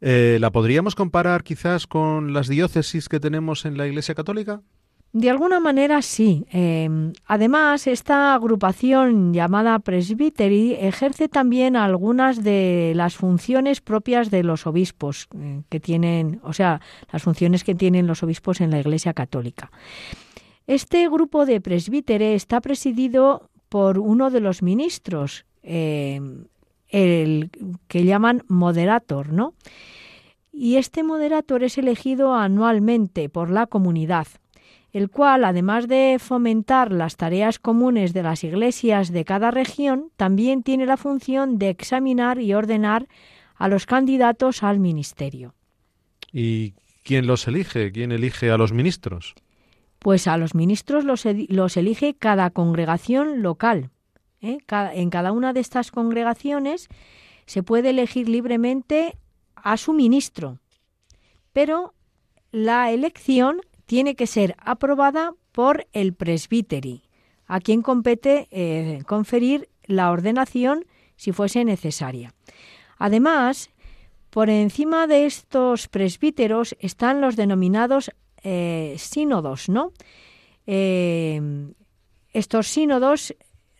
eh, 0.02 0.38
¿la 0.40 0.50
podríamos 0.50 0.94
comparar 0.96 1.44
quizás 1.44 1.86
con 1.86 2.32
las 2.32 2.48
diócesis 2.48 3.08
que 3.08 3.20
tenemos 3.20 3.64
en 3.64 3.78
la 3.78 3.86
Iglesia 3.86 4.16
Católica? 4.16 4.60
De 5.12 5.30
alguna 5.30 5.60
manera 5.60 6.02
sí. 6.02 6.46
Em, 6.50 7.12
además, 7.26 7.86
esta 7.86 8.34
agrupación 8.34 9.32
llamada 9.32 9.78
Presbytery 9.78 10.72
ejerce 10.80 11.28
también 11.28 11.76
algunas 11.76 12.42
de 12.42 12.94
las 12.96 13.14
funciones 13.14 13.80
propias 13.80 14.30
de 14.30 14.42
los 14.42 14.66
obispos 14.66 15.28
eh, 15.38 15.62
que 15.68 15.80
tienen, 15.80 16.40
o 16.42 16.52
sea, 16.52 16.80
las 17.12 17.22
funciones 17.22 17.62
que 17.62 17.74
tienen 17.74 18.06
los 18.06 18.22
obispos 18.22 18.60
en 18.60 18.70
la 18.70 18.80
Iglesia 18.80 19.12
Católica. 19.12 19.70
Este 20.66 21.08
grupo 21.08 21.46
de 21.46 21.60
presbítere 21.60 22.34
está 22.34 22.60
presidido 22.60 23.50
por 23.68 23.98
uno 23.98 24.30
de 24.30 24.40
los 24.40 24.62
ministros, 24.62 25.44
em, 25.62 26.46
el 26.92 27.50
que 27.88 28.04
llaman 28.04 28.44
moderator, 28.46 29.32
¿no? 29.32 29.54
Y 30.52 30.76
este 30.76 31.02
moderator 31.02 31.64
es 31.64 31.76
elegido 31.78 32.34
anualmente 32.34 33.28
por 33.28 33.50
la 33.50 33.66
comunidad 33.66 34.28
el 34.92 35.08
cual, 35.08 35.44
además 35.44 35.88
de 35.88 36.18
fomentar 36.20 36.92
las 36.92 37.16
tareas 37.16 37.58
comunes 37.58 38.12
de 38.12 38.22
las 38.22 38.44
iglesias 38.44 39.10
de 39.10 39.24
cada 39.24 39.50
región, 39.50 40.10
también 40.16 40.62
tiene 40.62 40.84
la 40.84 40.98
función 40.98 41.58
de 41.58 41.70
examinar 41.70 42.40
y 42.40 42.52
ordenar 42.52 43.08
a 43.56 43.68
los 43.68 43.86
candidatos 43.86 44.62
al 44.62 44.78
ministerio. 44.78 45.54
¿Y 46.30 46.74
quién 47.04 47.26
los 47.26 47.48
elige? 47.48 47.90
¿Quién 47.90 48.12
elige 48.12 48.50
a 48.50 48.58
los 48.58 48.72
ministros? 48.72 49.34
Pues 49.98 50.26
a 50.26 50.36
los 50.36 50.54
ministros 50.54 51.04
los, 51.04 51.76
elige 51.76 52.14
cada 52.14 52.50
congregación 52.50 53.42
local. 53.42 53.90
¿Eh? 54.42 54.58
en 54.68 55.10
cada 55.10 55.32
una 55.32 55.52
de 55.52 55.60
estas 55.60 55.90
congregaciones 55.90 56.88
se 57.46 57.62
puede 57.62 57.90
elegir 57.90 58.28
libremente 58.28 59.16
a 59.54 59.76
su 59.76 59.92
ministro, 59.92 60.58
pero 61.52 61.94
la 62.50 62.90
elección 62.90 63.60
tiene 63.86 64.14
que 64.14 64.26
ser 64.26 64.56
aprobada 64.58 65.34
por 65.52 65.86
el 65.92 66.12
presbíteri, 66.14 67.04
a 67.46 67.60
quien 67.60 67.82
compete 67.82 68.48
eh, 68.50 69.02
conferir 69.06 69.68
la 69.84 70.10
ordenación 70.10 70.86
si 71.16 71.32
fuese 71.32 71.64
necesaria. 71.64 72.34
Además, 72.98 73.70
por 74.30 74.48
encima 74.50 75.06
de 75.06 75.26
estos 75.26 75.88
presbíteros 75.88 76.74
están 76.80 77.20
los 77.20 77.36
denominados 77.36 78.10
eh, 78.42 78.96
sínodos, 78.98 79.68
¿no? 79.68 79.92
Estos 82.32 82.68
sínodos 82.68 83.34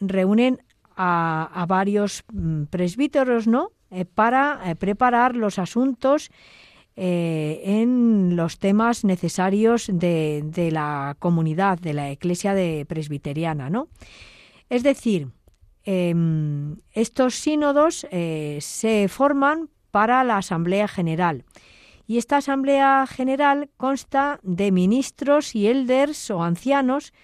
reúnen 0.09 0.63
a, 0.97 1.65
varios 1.69 2.25
mm, 2.33 2.65
presbíteros, 2.65 3.47
¿no? 3.47 3.71
para 4.15 4.75
preparar 4.79 5.37
los 5.37 5.59
asuntos 5.59 6.31
eh, 6.95 7.63
en 7.65 8.37
los 8.37 8.59
temas 8.59 9.03
necesarios 9.03 9.89
de, 9.91 10.69
la 10.71 11.17
comunidad, 11.19 11.79
de 11.79 11.95
la 11.95 12.13
iglesia 12.13 12.53
de 12.53 12.85
presbiteriana, 12.87 13.71
¿no? 13.71 13.89
Es 14.69 14.83
decir, 14.83 15.29
em, 15.85 16.77
estos 16.93 17.37
sínodos 17.37 18.07
eh, 18.11 18.59
se 18.61 19.09
forman 19.09 19.71
para 19.91 20.23
la 20.23 20.37
Asamblea 20.37 20.87
General. 20.87 21.45
Y 22.07 22.19
esta 22.19 22.37
Asamblea 22.39 23.07
General 23.07 23.71
consta 23.79 24.39
de 24.43 24.71
ministros 24.71 25.55
y 25.55 25.69
elders 25.69 26.31
o 26.31 26.43
ancianos 26.43 27.15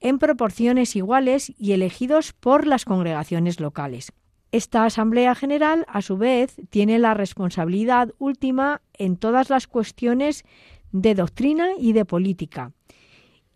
en 0.00 0.18
proporciones 0.18 0.96
iguales 0.96 1.52
y 1.58 1.72
elegidos 1.72 2.32
por 2.32 2.66
las 2.66 2.84
congregaciones 2.84 3.60
locales. 3.60 4.12
Esta 4.50 4.84
Asamblea 4.84 5.34
General, 5.34 5.84
a 5.88 6.00
su 6.00 6.16
vez, 6.16 6.56
tiene 6.70 6.98
la 6.98 7.14
responsabilidad 7.14 8.14
última 8.18 8.80
en 8.94 9.16
todas 9.16 9.50
las 9.50 9.66
cuestiones 9.66 10.44
de 10.92 11.14
doctrina 11.14 11.68
y 11.78 11.92
de 11.92 12.04
política. 12.04 12.72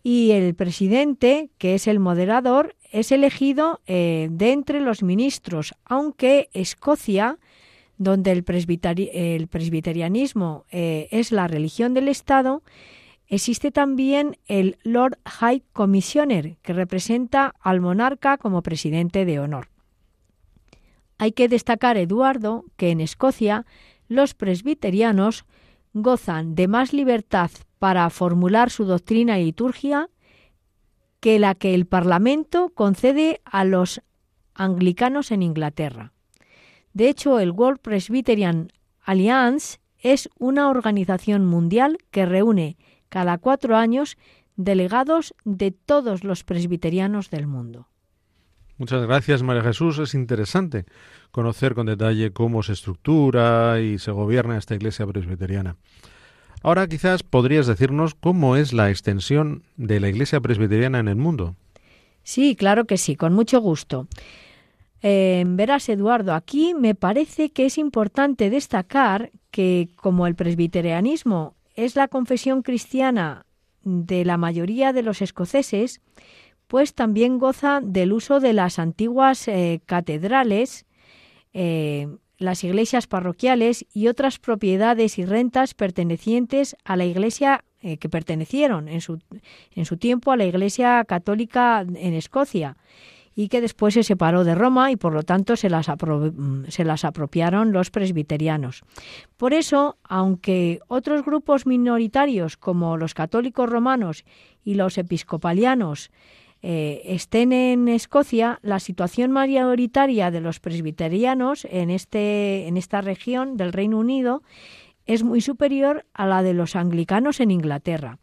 y 0.04 0.32
el 0.32 0.56
presidente, 0.56 1.50
que 1.58 1.76
es 1.76 1.86
el 1.86 2.00
moderador, 2.00 2.74
es 2.90 3.12
elegido 3.12 3.80
eh, 3.86 4.26
de 4.32 4.50
entre 4.50 4.80
los 4.80 5.04
ministros, 5.04 5.76
aunque 5.84 6.50
Escocia, 6.52 7.38
donde 7.98 8.32
el, 8.32 8.42
presbiterianismo 8.42 10.64
eh, 10.72 11.06
es 11.10 11.30
la 11.30 11.46
religión 11.46 11.94
del 11.94 12.08
Estado, 12.08 12.64
existe 13.28 13.70
también 13.70 14.36
el 14.46 14.78
Lord 14.82 15.18
High 15.26 15.62
Commissioner, 15.72 16.56
que 16.62 16.72
representa 16.72 17.54
al 17.60 17.80
monarca 17.80 18.38
como 18.38 18.62
presidente 18.62 19.24
de 19.24 19.40
honor. 19.40 19.68
Hay 21.18 21.32
que 21.32 21.48
destacar, 21.48 21.96
Eduardo, 21.96 22.64
que 22.76 22.90
en 22.90 23.00
Escocia 23.00 23.64
los 24.08 24.34
presbiterianos 24.34 25.44
gozan 25.94 26.54
de 26.54 26.68
más 26.68 26.92
libertad 26.92 27.50
para 27.78 28.08
formular 28.10 28.70
su 28.70 28.84
doctrina 28.84 29.38
y 29.38 29.44
liturgia 29.44 30.08
que 31.20 31.38
la 31.38 31.54
que 31.54 31.74
el 31.74 31.86
Parlamento 31.86 32.70
concede 32.74 33.40
a 33.44 33.64
los 33.64 34.02
anglicanos 34.54 35.30
en 35.30 35.42
Inglaterra. 35.42 36.12
De 36.92 37.08
hecho, 37.08 37.38
el 37.38 37.52
World 37.52 37.80
Presbyterian 37.80 38.72
Alliance 39.00 39.78
es 39.98 40.28
una 40.38 40.68
organización 40.68 41.46
mundial 41.46 41.98
que 42.10 42.26
reúne 42.26 42.76
cada 43.12 43.36
cuatro 43.36 43.76
años 43.76 44.16
delegados 44.56 45.34
de 45.44 45.70
todos 45.70 46.24
los 46.24 46.44
presbiterianos 46.44 47.28
del 47.28 47.46
mundo. 47.46 47.88
Muchas 48.78 49.02
gracias, 49.02 49.42
María 49.42 49.62
Jesús. 49.62 49.98
Es 49.98 50.14
interesante 50.14 50.86
conocer 51.30 51.74
con 51.74 51.86
detalle 51.86 52.32
cómo 52.32 52.62
se 52.62 52.72
estructura 52.72 53.80
y 53.80 53.98
se 53.98 54.12
gobierna 54.12 54.56
esta 54.56 54.74
iglesia 54.74 55.06
presbiteriana. 55.06 55.76
Ahora 56.62 56.86
quizás 56.86 57.22
podrías 57.22 57.66
decirnos 57.66 58.14
cómo 58.14 58.56
es 58.56 58.72
la 58.72 58.88
extensión 58.88 59.62
de 59.76 60.00
la 60.00 60.08
Iglesia 60.08 60.40
presbiteriana 60.40 61.00
en 61.00 61.08
el 61.08 61.16
mundo. 61.16 61.56
Sí, 62.22 62.54
claro 62.54 62.84
que 62.84 62.98
sí, 62.98 63.16
con 63.16 63.32
mucho 63.34 63.60
gusto. 63.60 64.06
Eh, 65.02 65.42
verás, 65.44 65.88
Eduardo, 65.88 66.34
aquí 66.34 66.72
me 66.74 66.94
parece 66.94 67.50
que 67.50 67.66
es 67.66 67.78
importante 67.78 68.48
destacar 68.48 69.32
que 69.50 69.88
como 69.96 70.28
el 70.28 70.36
presbiterianismo 70.36 71.56
es 71.74 71.96
la 71.96 72.08
confesión 72.08 72.62
cristiana 72.62 73.46
de 73.82 74.24
la 74.24 74.36
mayoría 74.36 74.92
de 74.92 75.02
los 75.02 75.22
escoceses, 75.22 76.00
pues 76.68 76.94
también 76.94 77.38
goza 77.38 77.80
del 77.82 78.12
uso 78.12 78.40
de 78.40 78.52
las 78.52 78.78
antiguas 78.78 79.48
eh, 79.48 79.80
catedrales 79.86 80.86
eh, 81.52 82.08
las 82.38 82.64
iglesias 82.64 83.06
parroquiales 83.06 83.86
y 83.92 84.08
otras 84.08 84.38
propiedades 84.38 85.18
y 85.18 85.24
rentas 85.24 85.74
pertenecientes 85.74 86.76
a 86.84 86.96
la 86.96 87.04
iglesia 87.04 87.64
eh, 87.82 87.98
que 87.98 88.08
pertenecieron 88.08 88.88
en 88.88 89.00
su, 89.00 89.20
en 89.74 89.84
su 89.84 89.96
tiempo 89.96 90.32
a 90.32 90.36
la 90.36 90.44
iglesia 90.44 91.04
católica 91.04 91.80
en 91.80 92.14
Escocia 92.14 92.76
y 93.34 93.48
que 93.48 93.60
después 93.60 93.94
se 93.94 94.02
separó 94.02 94.44
de 94.44 94.54
Roma 94.54 94.90
y 94.90 94.96
por 94.96 95.12
lo 95.12 95.22
tanto 95.22 95.56
se 95.56 95.70
las, 95.70 95.90
se 96.68 96.84
las 96.84 97.04
apropiaron 97.04 97.72
los 97.72 97.90
presbiterianos. 97.90 98.82
Por 99.36 99.54
eso, 99.54 99.96
aunque 100.04 100.80
otros 100.88 101.24
grupos 101.24 101.66
minoritarios 101.66 102.56
como 102.56 102.96
los 102.96 103.14
católicos 103.14 103.68
romanos 103.68 104.24
y 104.64 104.74
los 104.74 104.98
episcopalianos 104.98 106.10
eh, 106.64 107.02
estén 107.06 107.52
en 107.52 107.88
Escocia, 107.88 108.60
la 108.62 108.78
situación 108.78 109.32
mayoritaria 109.32 110.30
de 110.30 110.40
los 110.40 110.60
presbiterianos 110.60 111.66
en, 111.68 111.90
este, 111.90 112.68
en 112.68 112.76
esta 112.76 113.00
región 113.00 113.56
del 113.56 113.72
Reino 113.72 113.98
Unido 113.98 114.42
es 115.04 115.24
muy 115.24 115.40
superior 115.40 116.06
a 116.14 116.26
la 116.26 116.44
de 116.44 116.54
los 116.54 116.76
anglicanos 116.76 117.40
en 117.40 117.50
Inglaterra. 117.50 118.18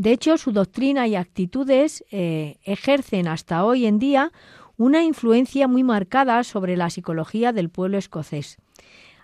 De 0.00 0.12
hecho, 0.12 0.38
su 0.38 0.52
doctrina 0.52 1.06
y 1.08 1.14
actitudes 1.14 2.06
eh, 2.10 2.56
ejercen 2.64 3.28
hasta 3.28 3.66
hoy 3.66 3.84
en 3.84 3.98
día 3.98 4.32
una 4.78 5.04
influencia 5.04 5.68
muy 5.68 5.84
marcada 5.84 6.42
sobre 6.42 6.74
la 6.78 6.88
psicología 6.88 7.52
del 7.52 7.68
pueblo 7.68 7.98
escocés. 7.98 8.56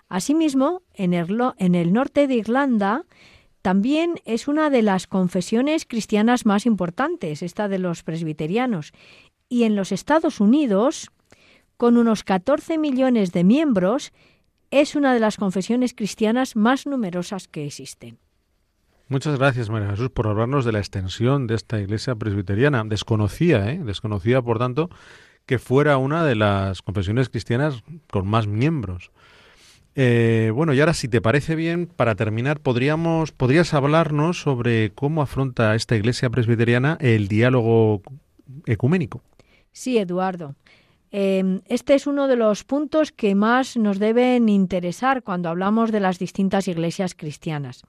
Asimismo, 0.07 0.83
en 0.93 1.15
en 1.15 1.73
el 1.73 1.93
norte 1.93 2.27
de 2.27 2.35
Irlanda, 2.35 3.05
también 3.63 4.21
es 4.23 4.47
una 4.47 4.69
de 4.69 4.83
las 4.83 5.07
confesiones 5.07 5.87
cristianas 5.87 6.45
más 6.45 6.67
importantes, 6.67 7.41
esta 7.41 7.67
de 7.67 7.79
los 7.79 8.03
presbiterianos. 8.03 8.93
Y 9.49 9.63
en 9.63 9.75
los 9.75 9.91
Estados 9.91 10.39
Unidos, 10.39 11.09
con 11.77 11.97
unos 11.97 12.23
14 12.23 12.77
millones 12.77 13.31
de 13.31 13.43
miembros, 13.43 14.13
es 14.69 14.95
una 14.95 15.15
de 15.15 15.21
las 15.21 15.37
confesiones 15.37 15.95
cristianas 15.95 16.55
más 16.55 16.85
numerosas 16.85 17.47
que 17.47 17.65
existen. 17.65 18.19
Muchas 19.09 19.39
gracias, 19.39 19.69
María 19.69 19.89
Jesús, 19.91 20.09
por 20.09 20.27
hablarnos 20.27 20.65
de 20.65 20.73
la 20.73 20.79
extensión 20.79 21.47
de 21.47 21.55
esta 21.55 21.79
iglesia 21.79 22.15
presbiteriana. 22.15 22.83
Desconocía, 22.83 23.71
¿eh? 23.71 23.81
por 24.43 24.59
tanto, 24.59 24.89
que 25.45 25.59
fuera 25.59 25.97
una 25.97 26.25
de 26.25 26.35
las 26.35 26.81
confesiones 26.81 27.29
cristianas 27.29 27.83
con 28.11 28.27
más 28.27 28.47
miembros. 28.47 29.11
Eh, 29.95 30.51
bueno, 30.53 30.73
y 30.73 30.79
ahora, 30.81 30.93
si 30.93 31.07
te 31.07 31.21
parece 31.21 31.55
bien, 31.55 31.87
para 31.87 32.15
terminar, 32.15 32.59
podríamos, 32.59 33.31
podrías 33.31 33.73
hablarnos 33.73 34.41
sobre 34.41 34.91
cómo 34.91 35.21
afronta 35.21 35.73
esta 35.73 35.95
Iglesia 35.95 36.29
presbiteriana 36.29 36.97
el 36.99 37.29
diálogo 37.29 38.03
ecuménico. 38.65 39.21
Sí, 39.71 39.97
Eduardo. 39.97 40.53
Em, 41.11 41.61
este 41.67 41.95
es 41.95 42.05
uno 42.07 42.27
de 42.27 42.35
los 42.35 42.65
puntos 42.65 43.13
que 43.13 43.33
más 43.35 43.77
nos 43.77 43.99
deben 43.99 44.49
interesar 44.49 45.23
cuando 45.23 45.47
hablamos 45.47 45.91
de 45.91 46.01
las 46.01 46.19
distintas 46.19 46.67
iglesias 46.67 47.15
cristianas. 47.15 47.83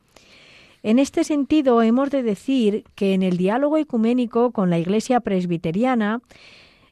En 0.83 0.99
este 0.99 1.25
sentido, 1.25 1.83
hemos 1.83 2.11
de 2.11 2.23
decir 2.23 2.85
que 2.95 3.15
en 3.15 3.23
el 3.23 3.37
diálogo 3.37 3.77
ecuménico 3.77 4.53
con 4.53 4.71
la 4.71 4.79
Iglesia 4.79 5.21
presbiteriana, 5.21 6.21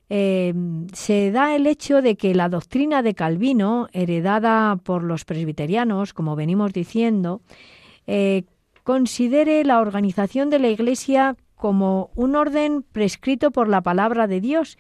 eh, 0.09 0.55
se 0.93 1.31
da 1.33 1.57
el 1.57 1.67
hecho 1.67 2.01
de 2.03 2.17
que 2.17 2.35
la 2.35 2.49
doctrina 2.49 3.03
de 3.03 3.15
Calvino, 3.15 3.89
heredada 3.93 4.77
por 4.77 5.03
los 5.03 5.25
presbiterianos, 5.25 6.13
como 6.13 6.37
venimos 6.37 6.73
diciendo, 6.73 7.41
eh, 8.07 8.45
considere 8.85 9.65
la 9.65 9.81
organización 9.81 10.49
de 10.49 10.61
la 10.61 10.69
Iglesia 10.69 11.37
como 11.57 12.11
un 12.15 12.37
orden 12.37 12.83
prescrito 12.83 13.51
por 13.51 13.69
la 13.69 13.81
palabra 13.81 14.27
de 14.27 14.41
Dios 14.41 14.79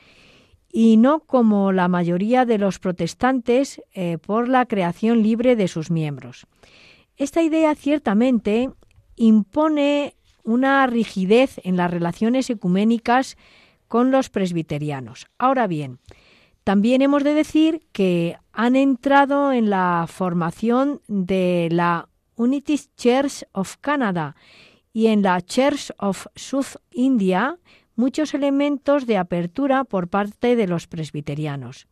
y 0.70 0.96
no 0.96 1.20
como 1.20 1.72
la 1.72 1.88
mayoría 1.88 2.44
de 2.44 2.58
los 2.58 2.78
protestantes 2.78 3.82
eh, 3.94 4.18
por 4.18 4.48
la 4.48 4.66
creación 4.66 5.22
libre 5.22 5.56
de 5.56 5.68
sus 5.68 5.90
miembros. 5.90 6.46
Esta 7.16 7.42
idea 7.42 7.74
ciertamente 7.74 8.70
impone 9.16 10.16
una 10.44 10.86
rigidez 10.86 11.60
en 11.64 11.76
las 11.76 11.90
relaciones 11.90 12.48
ecuménicas 12.50 13.36
con 13.88 14.10
los 14.10 14.30
presbiterianos. 14.30 15.26
Ahora 15.38 15.66
bien, 15.66 15.98
también 16.64 17.02
hemos 17.02 17.24
de 17.24 17.34
decir 17.34 17.82
que 17.92 18.36
han 18.52 18.76
entrado 18.76 19.52
en 19.52 19.70
la 19.70 20.06
formación 20.08 21.00
de 21.08 21.68
la 21.70 22.08
Unity 22.36 22.80
Church 22.96 23.44
of 23.52 23.76
Canada 23.80 24.36
y 24.92 25.08
en 25.08 25.22
la 25.22 25.40
Church 25.42 25.92
of 25.98 26.26
South 26.34 26.76
India 26.90 27.58
muchos 27.96 28.34
elementos 28.34 29.06
de 29.06 29.16
apertura 29.16 29.84
por 29.84 30.08
parte 30.08 30.56
de 30.56 30.66
los 30.66 30.86
presbiterianos. 30.86 31.86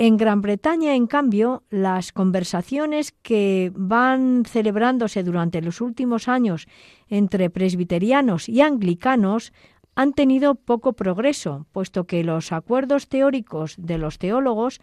En 0.00 0.16
Gran 0.16 0.42
Bretaña, 0.42 0.94
en 0.94 1.08
cambio, 1.08 1.64
las 1.70 2.12
conversaciones 2.12 3.10
que 3.10 3.72
van 3.74 4.44
celebrándose 4.46 5.24
durante 5.24 5.60
los 5.60 5.80
últimos 5.80 6.28
años 6.28 6.68
entre 7.08 7.50
presbiterianos 7.50 8.48
y 8.48 8.60
anglicanos 8.60 9.52
han 9.96 10.12
tenido 10.12 10.54
poco 10.54 10.92
progreso, 10.92 11.66
puesto 11.72 12.04
que 12.04 12.22
los 12.22 12.52
acuerdos 12.52 13.08
teóricos 13.08 13.74
de 13.76 13.98
los 13.98 14.18
teólogos 14.18 14.80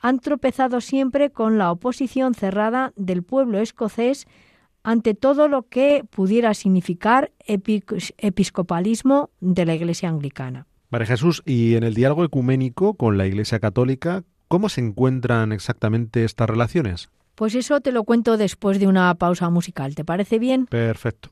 han 0.00 0.18
tropezado 0.18 0.82
siempre 0.82 1.30
con 1.30 1.56
la 1.56 1.72
oposición 1.72 2.34
cerrada 2.34 2.92
del 2.94 3.22
pueblo 3.22 3.60
escocés 3.60 4.26
ante 4.82 5.14
todo 5.14 5.48
lo 5.48 5.62
que 5.62 6.04
pudiera 6.10 6.52
significar 6.52 7.32
episcopalismo 7.46 9.30
de 9.40 9.64
la 9.64 9.74
Iglesia 9.74 10.10
anglicana. 10.10 10.66
María 10.90 11.06
Jesús, 11.06 11.42
y 11.46 11.74
en 11.74 11.84
el 11.84 11.94
diálogo 11.94 12.22
ecuménico 12.22 12.92
con 12.94 13.16
la 13.16 13.26
Iglesia 13.26 13.60
católica, 13.60 14.24
¿cómo 14.48 14.68
se 14.68 14.80
encuentran 14.80 15.52
exactamente 15.52 16.24
estas 16.24 16.48
relaciones? 16.50 17.08
Pues 17.34 17.54
eso 17.54 17.80
te 17.80 17.92
lo 17.92 18.02
cuento 18.02 18.36
después 18.36 18.80
de 18.80 18.88
una 18.88 19.14
pausa 19.14 19.48
musical. 19.48 19.94
¿Te 19.94 20.04
parece 20.04 20.40
bien? 20.40 20.66
Perfecto. 20.66 21.30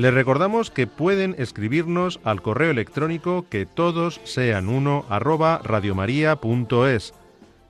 Les 0.00 0.14
recordamos 0.14 0.70
que 0.70 0.86
pueden 0.86 1.34
escribirnos 1.36 2.20
al 2.24 2.40
correo 2.40 2.70
electrónico 2.70 3.44
que 3.50 3.66
todos 3.66 4.22
sean 4.24 4.70
uno 4.70 5.04
arroba 5.10 5.60
radiomaria.es, 5.62 7.12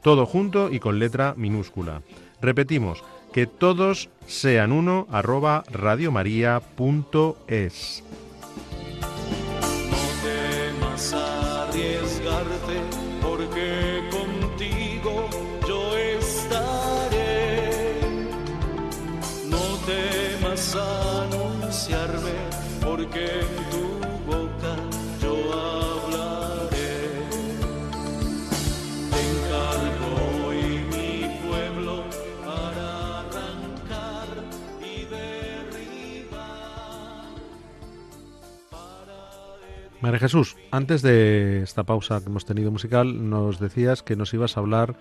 todo 0.00 0.26
junto 0.26 0.70
y 0.70 0.78
con 0.78 1.00
letra 1.00 1.34
minúscula. 1.36 2.02
Repetimos, 2.40 3.02
que 3.32 3.48
todos 3.48 4.10
sean 4.28 4.70
uno 4.70 5.08
arroba 5.10 5.64
radiomaria.es. 5.72 8.04
Arriesgarte, 11.12 12.80
porque 13.20 14.08
contigo 14.12 15.28
porque 23.10 23.40
en 23.40 23.46
tu 23.70 23.84
boca 24.26 24.76
yo 25.20 25.34
hablaré. 25.52 26.94
Encargo 29.26 30.10
hoy 30.46 30.62
mi 30.90 31.48
pueblo 31.48 32.04
para 32.44 33.20
arrancar 33.20 34.28
y 34.80 35.04
derribar. 35.06 36.38
María 40.00 40.18
Jesús, 40.20 40.56
antes 40.70 41.02
de 41.02 41.62
esta 41.62 41.84
pausa 41.84 42.20
que 42.20 42.26
hemos 42.26 42.44
tenido 42.44 42.70
musical, 42.70 43.28
nos 43.28 43.58
decías 43.58 44.02
que 44.02 44.16
nos 44.16 44.32
ibas 44.34 44.56
a 44.56 44.60
hablar 44.60 44.96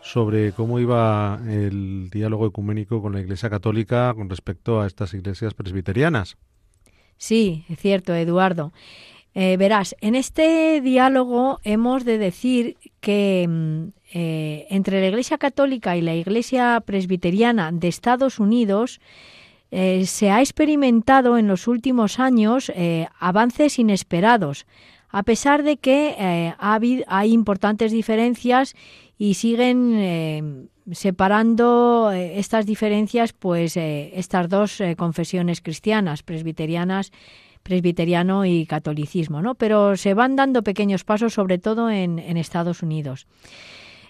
sobre 0.00 0.52
cómo 0.52 0.80
iba 0.80 1.40
el 1.46 2.10
diálogo 2.10 2.46
ecuménico 2.46 3.00
con 3.00 3.12
la 3.12 3.20
Iglesia 3.20 3.50
Católica 3.50 4.12
con 4.14 4.28
respecto 4.28 4.80
a 4.80 4.86
estas 4.88 5.14
iglesias 5.14 5.54
presbiterianas. 5.54 6.36
Sí, 7.16 7.64
es 7.68 7.78
cierto, 7.78 8.14
Eduardo. 8.14 8.72
Eh, 9.34 9.56
verás, 9.56 9.96
en 10.00 10.14
este 10.14 10.80
diálogo 10.82 11.58
hemos 11.64 12.04
de 12.04 12.18
decir 12.18 12.76
que 13.00 13.46
mm, 13.48 13.84
eh, 14.12 14.66
entre 14.68 15.00
la 15.00 15.08
Iglesia 15.08 15.38
Católica 15.38 15.96
y 15.96 16.02
la 16.02 16.14
Iglesia 16.14 16.82
Presbiteriana 16.84 17.72
de 17.72 17.88
Estados 17.88 18.38
Unidos 18.38 19.00
eh, 19.70 20.04
se 20.04 20.30
ha 20.30 20.40
experimentado 20.40 21.38
en 21.38 21.48
los 21.48 21.66
últimos 21.66 22.18
años 22.18 22.70
avances 23.18 23.78
inesperados, 23.78 24.66
a 25.08 25.22
pesar 25.22 25.62
de 25.62 25.78
que 25.78 26.52
ha 26.58 26.74
habido, 26.74 27.04
hay 27.08 27.32
importantes 27.32 27.90
diferencias 27.90 28.74
y 29.16 29.34
siguen 29.34 30.68
separando 30.90 32.10
eh, 32.12 32.38
estas 32.38 32.66
diferencias, 32.66 33.32
pues 33.32 33.76
eh, 33.76 34.12
estas 34.14 34.48
dos 34.48 34.80
eh, 34.80 34.96
confesiones 34.96 35.60
cristianas, 35.60 36.22
presbiterianas, 36.22 37.12
presbiteriano 37.62 38.44
y 38.44 38.66
catolicismo, 38.66 39.40
¿no? 39.40 39.54
Pero 39.54 39.96
se 39.96 40.14
van 40.14 40.34
dando 40.34 40.62
pequeños 40.62 41.04
pasos, 41.04 41.34
sobre 41.34 41.58
todo 41.58 41.90
en, 41.90 42.18
Estados 42.36 42.82
Unidos. 42.82 43.28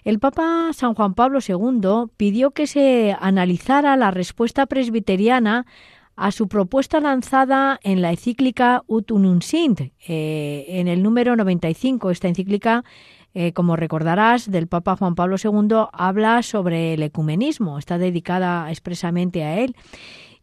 El 0.03 0.19
Papa 0.19 0.71
San 0.73 0.95
Juan 0.95 1.13
Pablo 1.13 1.39
II 1.47 2.11
pidió 2.17 2.51
que 2.51 2.65
se 2.65 3.15
analizara 3.19 3.95
la 3.95 4.09
respuesta 4.09 4.65
presbiteriana 4.65 5.67
a 6.15 6.31
su 6.31 6.47
propuesta 6.47 6.99
lanzada 6.99 7.79
en 7.83 8.01
la 8.01 8.11
encíclica 8.11 8.83
Ut 8.87 9.11
Unum 9.11 9.41
Sint, 9.41 9.81
en 10.07 10.87
el 10.87 11.03
número 11.03 11.35
95. 11.35 12.09
Esta 12.09 12.27
encíclica, 12.27 12.83
eh, 13.33 13.53
como 13.53 13.75
recordarás, 13.75 14.51
del 14.51 14.67
Papa 14.67 14.95
Juan 14.95 15.15
Pablo 15.15 15.37
II 15.43 15.87
habla 15.91 16.43
sobre 16.43 16.93
el 16.93 17.03
ecumenismo, 17.03 17.79
está 17.79 17.97
dedicada 17.97 18.69
expresamente 18.69 19.43
a 19.43 19.59
él. 19.59 19.75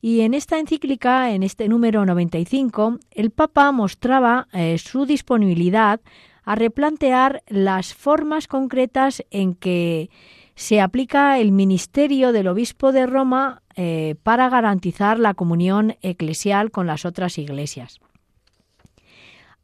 Y 0.03 0.23
en 0.23 0.35
esta 0.35 0.59
encíclica, 0.59 1.31
en 1.33 1.43
este 1.43 1.69
número 1.69 2.05
95, 2.07 2.99
el 3.11 3.31
Papa 3.31 3.71
mostraba 3.71 4.49
eh, 4.53 4.79
su 4.79 5.05
disponibilidad 5.05 6.01
a 6.45 6.55
replantear 6.55 7.43
las 7.49 7.95
formas 7.95 8.49
concretas 8.49 9.23
en 9.31 9.55
que 9.55 10.11
se 10.55 10.81
aplica 10.81 11.39
el 11.39 11.53
ministerio 11.53 12.33
del 12.33 12.49
obispo 12.49 12.93
de 12.93 13.07
Roma 13.07 13.63
eh, 13.77 14.17
para 14.23 14.49
garantizar 14.49 15.19
la 15.19 15.35
comunión 15.35 15.97
eclesial 16.03 16.71
con 16.71 16.87
las 16.87 17.05
otras 17.05 17.39
iglesias. 17.39 18.01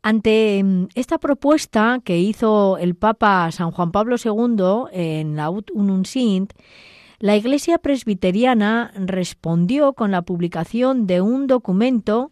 Ante 0.07 0.63
mm, 0.63 0.91
esta 0.95 1.19
propuesta 1.19 1.99
que 2.05 2.21
hizo 2.21 2.79
el 2.79 2.95
Papa 2.95 3.51
San 3.51 3.73
Juan 3.73 3.91
Pablo 3.91 4.15
II 4.25 4.85
en 4.93 5.35
la 5.35 5.51
Ut 5.51 5.73
Unum 5.73 6.05
Sint, 6.05 6.53
la 7.19 7.35
Iglesia 7.35 7.79
Presbiteriana 7.79 8.93
respondió 8.95 9.95
con 9.95 10.13
la 10.13 10.23
publicación 10.23 11.09
de 11.09 11.23
un 11.23 11.49
documento 11.49 12.31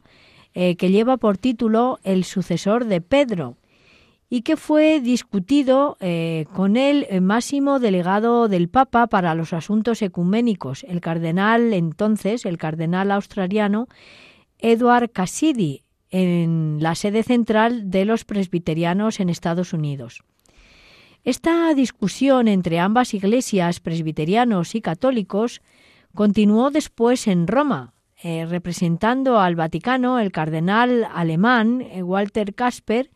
eh, 0.52 0.76
que 0.76 0.92
lleva 0.92 1.16
por 1.16 1.36
título 1.36 1.98
El 2.04 2.22
sucesor 2.22 2.84
de 2.84 3.00
Pedro 3.00 3.56
y 4.30 4.42
que 4.42 4.56
fue 4.56 5.00
discutido 5.00 5.96
eh, 5.98 6.46
con 6.54 6.76
el 6.76 7.20
máximo 7.22 7.80
delegado 7.80 8.46
del 8.46 8.68
Papa 8.68 9.08
para 9.08 9.34
los 9.34 9.52
asuntos 9.52 10.00
ecuménicos, 10.00 10.84
el 10.84 11.00
cardenal 11.00 11.72
entonces, 11.72 12.46
el 12.46 12.56
cardenal 12.56 13.10
australiano 13.10 13.88
Edward 14.60 15.10
Cassidy, 15.10 15.83
en 16.16 16.76
la 16.78 16.94
sede 16.94 17.24
central 17.24 17.90
de 17.90 18.04
los 18.04 18.24
presbiterianos 18.24 19.18
en 19.18 19.28
Estados 19.28 19.72
Unidos. 19.72 20.22
Esta 21.24 21.74
discusión 21.74 22.46
entre 22.46 22.78
ambas 22.78 23.14
iglesias, 23.14 23.80
presbiterianos 23.80 24.76
y 24.76 24.80
católicos, 24.80 25.60
continuó 26.14 26.70
después 26.70 27.26
en 27.26 27.48
Roma, 27.48 27.94
eh, 28.22 28.46
representando 28.46 29.40
al 29.40 29.56
Vaticano 29.56 30.20
el 30.20 30.30
cardenal 30.30 31.04
alemán 31.12 31.80
eh, 31.80 32.04
Walter 32.04 32.54
Kasper 32.54 33.10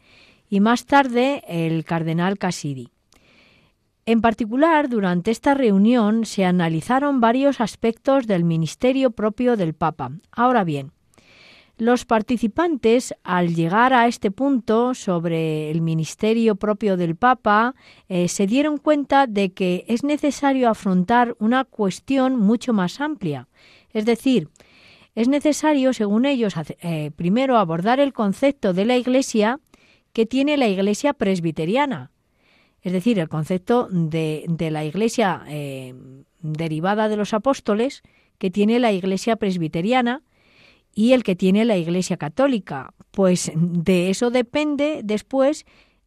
y 0.50 0.58
más 0.58 0.84
tarde 0.84 1.44
el 1.46 1.84
cardenal 1.84 2.36
Cassidy. 2.36 2.88
En 4.06 4.20
particular, 4.20 4.88
durante 4.88 5.30
esta 5.30 5.54
reunión 5.54 6.24
se 6.26 6.44
analizaron 6.44 7.20
varios 7.20 7.60
aspectos 7.60 8.26
del 8.26 8.42
ministerio 8.42 9.12
propio 9.12 9.56
del 9.56 9.74
Papa. 9.74 10.10
Ahora 10.32 10.64
bien, 10.64 10.90
los 11.78 12.04
participantes, 12.04 13.14
al 13.22 13.54
llegar 13.54 13.92
a 13.92 14.08
este 14.08 14.30
punto 14.30 14.94
sobre 14.94 15.70
el 15.70 15.80
ministerio 15.80 16.56
propio 16.56 16.96
del 16.96 17.16
Papa, 17.16 17.74
eh, 18.08 18.28
se 18.28 18.46
dieron 18.46 18.78
cuenta 18.78 19.26
de 19.26 19.52
que 19.52 19.84
es 19.88 20.02
necesario 20.02 20.68
afrontar 20.68 21.36
una 21.38 21.64
cuestión 21.64 22.36
mucho 22.36 22.72
más 22.72 23.00
amplia. 23.00 23.48
Es 23.92 24.04
decir, 24.04 24.48
es 25.14 25.28
necesario, 25.28 25.92
según 25.92 26.26
ellos, 26.26 26.54
eh, 26.80 27.12
primero 27.14 27.56
abordar 27.56 28.00
el 28.00 28.12
concepto 28.12 28.72
de 28.72 28.84
la 28.84 28.96
Iglesia 28.96 29.60
que 30.12 30.26
tiene 30.26 30.56
la 30.56 30.68
Iglesia 30.68 31.14
presbiteriana, 31.14 32.10
es 32.82 32.92
decir, 32.92 33.18
el 33.18 33.28
concepto 33.28 33.88
de, 33.90 34.44
de 34.48 34.70
la 34.70 34.84
Iglesia 34.84 35.42
eh, 35.48 35.94
derivada 36.40 37.08
de 37.08 37.16
los 37.16 37.34
apóstoles 37.34 38.02
que 38.38 38.50
tiene 38.50 38.78
la 38.78 38.92
Iglesia 38.92 39.36
presbiteriana, 39.36 40.22
y 40.94 41.12
el 41.12 41.22
que 41.22 41.36
tiene 41.36 41.64
la 41.64 41.76
Iglesia 41.76 42.16
Católica. 42.16 42.94
Pues 43.10 43.52
de 43.54 44.10
eso 44.10 44.30
depende 44.30 45.00
después 45.04 45.64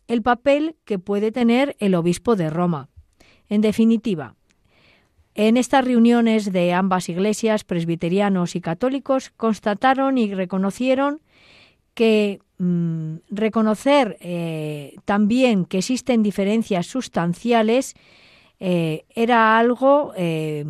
el 0.08 0.22
papel 0.22 0.76
que 0.86 1.00
puede 1.00 1.32
tener 1.32 1.76
el 1.80 1.96
obispo 1.96 2.36
de 2.36 2.50
Roma. 2.50 2.90
En 3.48 3.62
definitiva, 3.62 4.36
en 5.34 5.56
estas 5.58 5.86
reuniones 5.86 6.52
de 6.52 6.74
ambas 6.74 7.08
iglesias, 7.08 7.64
presbiterianos 7.64 8.56
y 8.56 8.62
católicos, 8.62 9.32
constataron 9.38 10.18
y 10.18 10.34
reconocieron 10.34 11.22
que 11.94 12.40
mmm, 12.58 13.16
reconocer 13.30 14.18
eh, 14.20 14.96
también 15.06 15.66
que 15.66 15.80
existen 15.80 16.24
diferencias 16.24 16.88
sustanciales 16.88 17.94
eh, 18.60 19.06
era 19.10 19.58
algo 19.58 20.14
eh, 20.16 20.66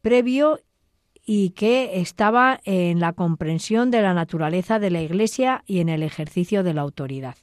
previo 0.00 0.60
y 1.26 1.50
que 1.50 2.00
estaba 2.00 2.60
en 2.64 3.00
la 3.00 3.12
comprensión 3.12 3.90
de 3.90 4.00
la 4.00 4.14
naturaleza 4.14 4.78
de 4.78 4.90
la 4.90 5.02
Iglesia 5.02 5.64
y 5.66 5.80
en 5.80 5.88
el 5.88 6.04
ejercicio 6.04 6.62
de 6.62 6.72
la 6.72 6.82
autoridad. 6.82 7.36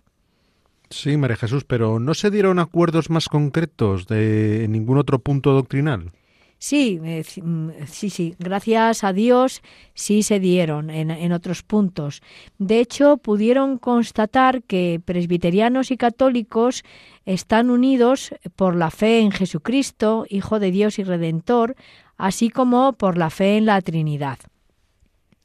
Sí, 0.89 1.17
María 1.17 1.35
Jesús, 1.35 1.65
pero 1.65 1.99
¿no 1.99 2.13
se 2.13 2.31
dieron 2.31 2.59
acuerdos 2.59 3.09
más 3.09 3.27
concretos 3.27 4.07
de 4.07 4.67
ningún 4.69 4.97
otro 4.97 5.19
punto 5.19 5.51
doctrinal? 5.51 6.11
Sí, 6.59 6.97
eh, 7.03 7.25
mm, 7.41 7.69
sí, 7.87 8.09
sí, 8.09 8.35
gracias 8.39 9.03
a 9.03 9.11
Dios 9.11 9.61
sí 9.95 10.23
se 10.23 10.39
dieron 10.39 10.89
en, 10.89 11.11
en, 11.11 11.33
otros 11.33 11.61
puntos. 11.61 12.21
De 12.57 12.79
hecho, 12.79 13.17
pudieron 13.17 13.77
constatar 13.77 14.63
que 14.63 15.01
presbiterianos 15.03 15.91
y 15.91 15.97
católicos 15.97 16.85
están 17.25 17.69
unidos 17.69 18.33
por 18.55 18.77
la 18.77 18.91
fe 18.91 19.19
en 19.19 19.31
Jesucristo, 19.31 20.25
Hijo 20.29 20.59
de 20.59 20.71
Dios 20.71 20.99
y 20.99 21.03
Redentor, 21.03 21.75
así 22.17 22.49
como 22.49 22.93
por 22.93 23.17
la 23.17 23.29
fe 23.29 23.57
en 23.57 23.65
la 23.65 23.81
Trinidad. 23.81 24.39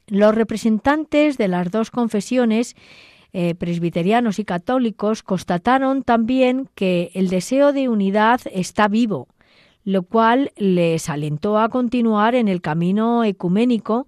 Los 0.07 0.33
representantes 0.33 1.37
de 1.37 1.47
las 1.47 1.71
dos 1.71 1.91
confesiones 1.91 2.75
eh, 3.31 3.53
presbiterianos 3.53 4.39
y 4.39 4.43
católicos 4.43 5.21
constataron 5.21 6.01
también 6.01 6.67
que 6.73 7.11
el 7.13 7.29
deseo 7.29 7.73
de 7.73 7.87
unidad 7.87 8.41
está 8.51 8.87
vivo, 8.87 9.27
lo 9.83 10.03
cual 10.03 10.51
les 10.55 11.09
alentó 11.09 11.59
a 11.59 11.69
continuar 11.69 12.33
en 12.33 12.47
el 12.47 12.61
camino 12.61 13.23
ecuménico, 13.23 14.07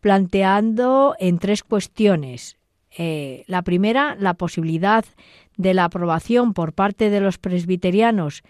planteando 0.00 1.14
en 1.20 1.38
tres 1.38 1.62
cuestiones. 1.62 2.56
Eh, 2.98 3.44
la 3.46 3.62
primera, 3.62 4.16
la 4.18 4.34
posibilidad 4.34 5.04
de 5.56 5.74
la 5.74 5.84
aprobación 5.84 6.52
por 6.52 6.72
parte 6.72 7.08
de 7.08 7.20
los 7.20 7.38
presbiterianos 7.38 8.42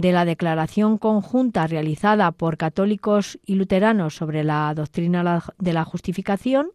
de 0.00 0.12
la 0.12 0.24
declaración 0.24 0.96
conjunta 0.96 1.66
realizada 1.66 2.32
por 2.32 2.56
católicos 2.56 3.38
y 3.44 3.56
luteranos 3.56 4.14
sobre 4.14 4.44
la 4.44 4.72
doctrina 4.74 5.44
de 5.58 5.72
la 5.74 5.84
justificación. 5.84 6.68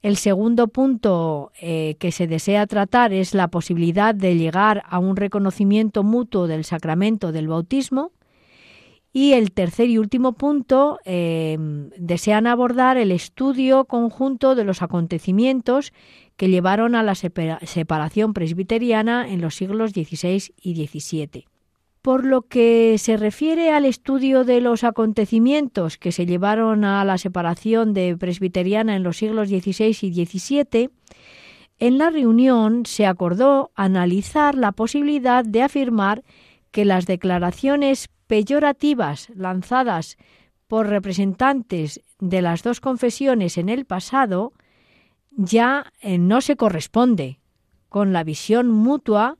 El 0.00 0.16
segundo 0.16 0.68
punto 0.68 1.50
eh, 1.60 1.96
que 1.98 2.12
se 2.12 2.28
desea 2.28 2.66
tratar 2.66 3.12
es 3.12 3.34
la 3.34 3.48
posibilidad 3.48 4.14
de 4.14 4.36
llegar 4.36 4.84
a 4.86 5.00
un 5.00 5.16
reconocimiento 5.16 6.04
mutuo 6.04 6.46
del 6.46 6.64
sacramento 6.64 7.32
del 7.32 7.48
bautismo. 7.48 8.12
Y 9.12 9.32
el 9.32 9.52
tercer 9.52 9.88
y 9.88 9.98
último 9.98 10.32
punto, 10.32 10.98
eh, 11.04 11.56
desean 11.96 12.46
abordar 12.46 12.98
el 12.98 13.12
estudio 13.12 13.84
conjunto 13.86 14.54
de 14.54 14.64
los 14.64 14.82
acontecimientos 14.82 15.92
que 16.36 16.48
llevaron 16.48 16.94
a 16.94 17.02
la 17.02 17.14
separación 17.14 18.34
presbiteriana 18.34 19.28
en 19.28 19.40
los 19.40 19.54
siglos 19.54 19.92
XVI 19.92 20.52
y 20.60 20.86
XVII. 20.86 21.46
Por 22.04 22.26
lo 22.26 22.42
que 22.42 22.98
se 22.98 23.16
refiere 23.16 23.72
al 23.72 23.86
estudio 23.86 24.44
de 24.44 24.60
los 24.60 24.84
acontecimientos 24.84 25.96
que 25.96 26.12
se 26.12 26.26
llevaron 26.26 26.84
a 26.84 27.02
la 27.02 27.16
separación 27.16 27.94
de 27.94 28.14
presbiteriana 28.14 28.94
en 28.94 29.02
los 29.02 29.16
siglos 29.16 29.48
XVI 29.48 29.96
y 30.02 30.26
XVII, 30.26 30.90
en 31.78 31.96
la 31.96 32.10
reunión 32.10 32.84
se 32.84 33.06
acordó 33.06 33.70
analizar 33.74 34.54
la 34.54 34.72
posibilidad 34.72 35.46
de 35.46 35.62
afirmar 35.62 36.24
que 36.72 36.84
las 36.84 37.06
declaraciones 37.06 38.10
peyorativas 38.26 39.30
lanzadas 39.34 40.18
por 40.68 40.88
representantes 40.88 42.02
de 42.20 42.42
las 42.42 42.62
dos 42.62 42.82
confesiones 42.82 43.56
en 43.56 43.70
el 43.70 43.86
pasado 43.86 44.52
ya 45.30 45.90
eh, 46.02 46.18
no 46.18 46.42
se 46.42 46.56
corresponde 46.56 47.40
con 47.88 48.12
la 48.12 48.24
visión 48.24 48.70
mutua 48.70 49.38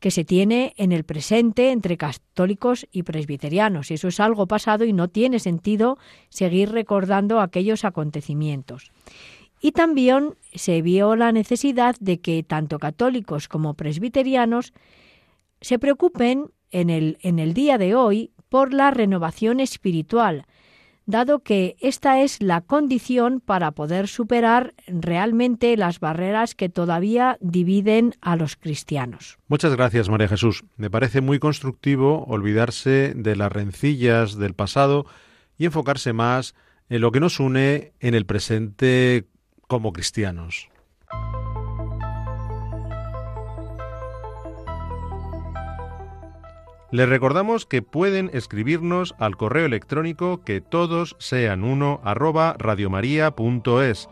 que 0.00 0.10
se 0.10 0.24
tiene 0.24 0.74
en 0.76 0.92
el 0.92 1.04
presente 1.04 1.70
entre 1.70 1.96
católicos 1.96 2.86
y 2.92 3.02
presbiterianos. 3.02 3.90
Eso 3.90 4.08
es 4.08 4.20
algo 4.20 4.46
pasado 4.46 4.84
y 4.84 4.92
no 4.92 5.08
tiene 5.08 5.38
sentido 5.38 5.98
seguir 6.28 6.70
recordando 6.70 7.40
aquellos 7.40 7.84
acontecimientos. 7.84 8.92
Y 9.60 9.72
también 9.72 10.34
se 10.54 10.82
vio 10.82 11.16
la 11.16 11.32
necesidad 11.32 11.96
de 11.98 12.20
que 12.20 12.42
tanto 12.42 12.78
católicos 12.78 13.48
como 13.48 13.74
presbiterianos 13.74 14.72
se 15.60 15.78
preocupen 15.78 16.50
en 16.70 16.90
el, 16.90 17.18
en 17.22 17.38
el 17.38 17.54
día 17.54 17.78
de 17.78 17.94
hoy 17.94 18.32
por 18.48 18.74
la 18.74 18.90
renovación 18.90 19.60
espiritual, 19.60 20.46
dado 21.06 21.38
que 21.40 21.76
esta 21.80 22.20
es 22.20 22.42
la 22.42 22.60
condición 22.60 23.40
para 23.40 23.70
poder 23.70 24.08
superar 24.08 24.74
realmente 24.86 25.76
las 25.76 26.00
barreras 26.00 26.54
que 26.54 26.68
todavía 26.68 27.38
dividen 27.40 28.14
a 28.20 28.36
los 28.36 28.56
cristianos. 28.56 29.38
Muchas 29.48 29.74
gracias, 29.74 30.08
María 30.08 30.28
Jesús. 30.28 30.64
Me 30.76 30.90
parece 30.90 31.20
muy 31.20 31.38
constructivo 31.38 32.24
olvidarse 32.24 33.14
de 33.14 33.36
las 33.36 33.52
rencillas 33.52 34.36
del 34.36 34.54
pasado 34.54 35.06
y 35.56 35.64
enfocarse 35.64 36.12
más 36.12 36.54
en 36.88 37.00
lo 37.00 37.12
que 37.12 37.20
nos 37.20 37.40
une 37.40 37.92
en 38.00 38.14
el 38.14 38.26
presente 38.26 39.26
como 39.66 39.92
cristianos. 39.92 40.68
Les 46.92 47.08
recordamos 47.08 47.66
que 47.66 47.82
pueden 47.82 48.30
escribirnos 48.32 49.16
al 49.18 49.36
correo 49.36 49.66
electrónico 49.66 50.44
que 50.44 50.60
todos 50.60 51.16
sean 51.18 51.64
uno 51.64 52.00
arroba 52.04 52.54
radiomaria.es, 52.58 54.08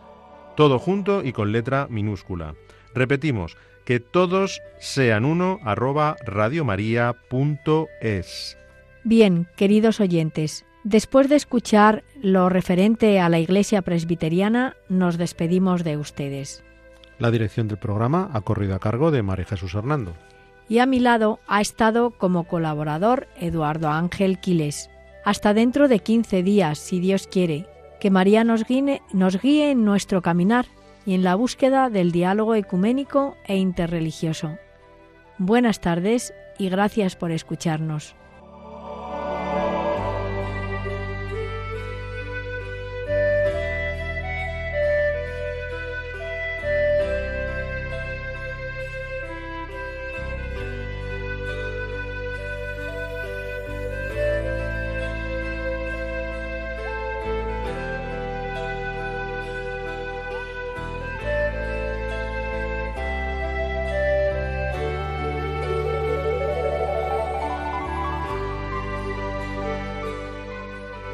todo 0.57 0.81
junto 0.81 1.25
y 1.25 1.33
con 1.33 1.53
letra 1.53 1.87
minúscula. 1.89 2.57
Repetimos, 2.93 3.57
que 3.85 4.01
todos 4.01 4.61
sean 4.81 5.25
uno 5.25 5.61
arroba 5.63 6.17
radiomaria.es. 6.27 8.59
Bien, 9.05 9.47
queridos 9.57 10.01
oyentes, 10.01 10.67
después 10.83 11.29
de 11.29 11.37
escuchar 11.37 12.03
lo 12.23 12.49
referente 12.49 13.21
a 13.21 13.29
la 13.29 13.39
Iglesia 13.39 13.83
Presbiteriana, 13.83 14.75
nos 14.89 15.17
despedimos 15.17 15.85
de 15.85 15.97
ustedes. 15.97 16.65
La 17.21 17.31
dirección 17.31 17.69
del 17.69 17.79
programa 17.79 18.31
ha 18.33 18.41
corrido 18.41 18.75
a 18.75 18.81
cargo 18.81 19.13
de 19.13 19.23
María 19.23 19.45
Jesús 19.45 19.75
Hernando 19.75 20.17
y 20.69 20.79
a 20.79 20.87
mi 20.87 21.01
lado 21.01 21.41
ha 21.47 21.61
estado 21.61 22.11
como 22.11 22.45
colaborador 22.45 23.29
Eduardo 23.39 23.89
Ángel 23.89 24.39
Quiles. 24.39 24.91
Hasta 25.25 25.55
dentro 25.55 25.89
de 25.89 26.01
15 26.01 26.43
días, 26.43 26.79
si 26.79 27.01
Dios 27.01 27.27
quiere, 27.27 27.67
que 28.01 28.11
María 28.11 28.45
nos 28.45 28.65
guíe, 28.65 29.03
nos 29.13 29.41
guíe 29.41 29.71
en 29.71 29.85
nuestro 29.85 30.23
caminar 30.23 30.67
y 31.07 31.15
en 31.15 31.23
la 31.23 31.35
búsqueda 31.35 31.91
del 31.91 32.13
diálogo 32.13 32.55
ecuménico 32.55 33.37
e 33.47 33.57
interreligioso. 33.57 34.59
Buenas 35.39 35.81
tardes 35.81 36.33
y 36.59 36.69
gracias 36.69 37.17
por 37.17 37.31
escucharnos. 37.31 38.15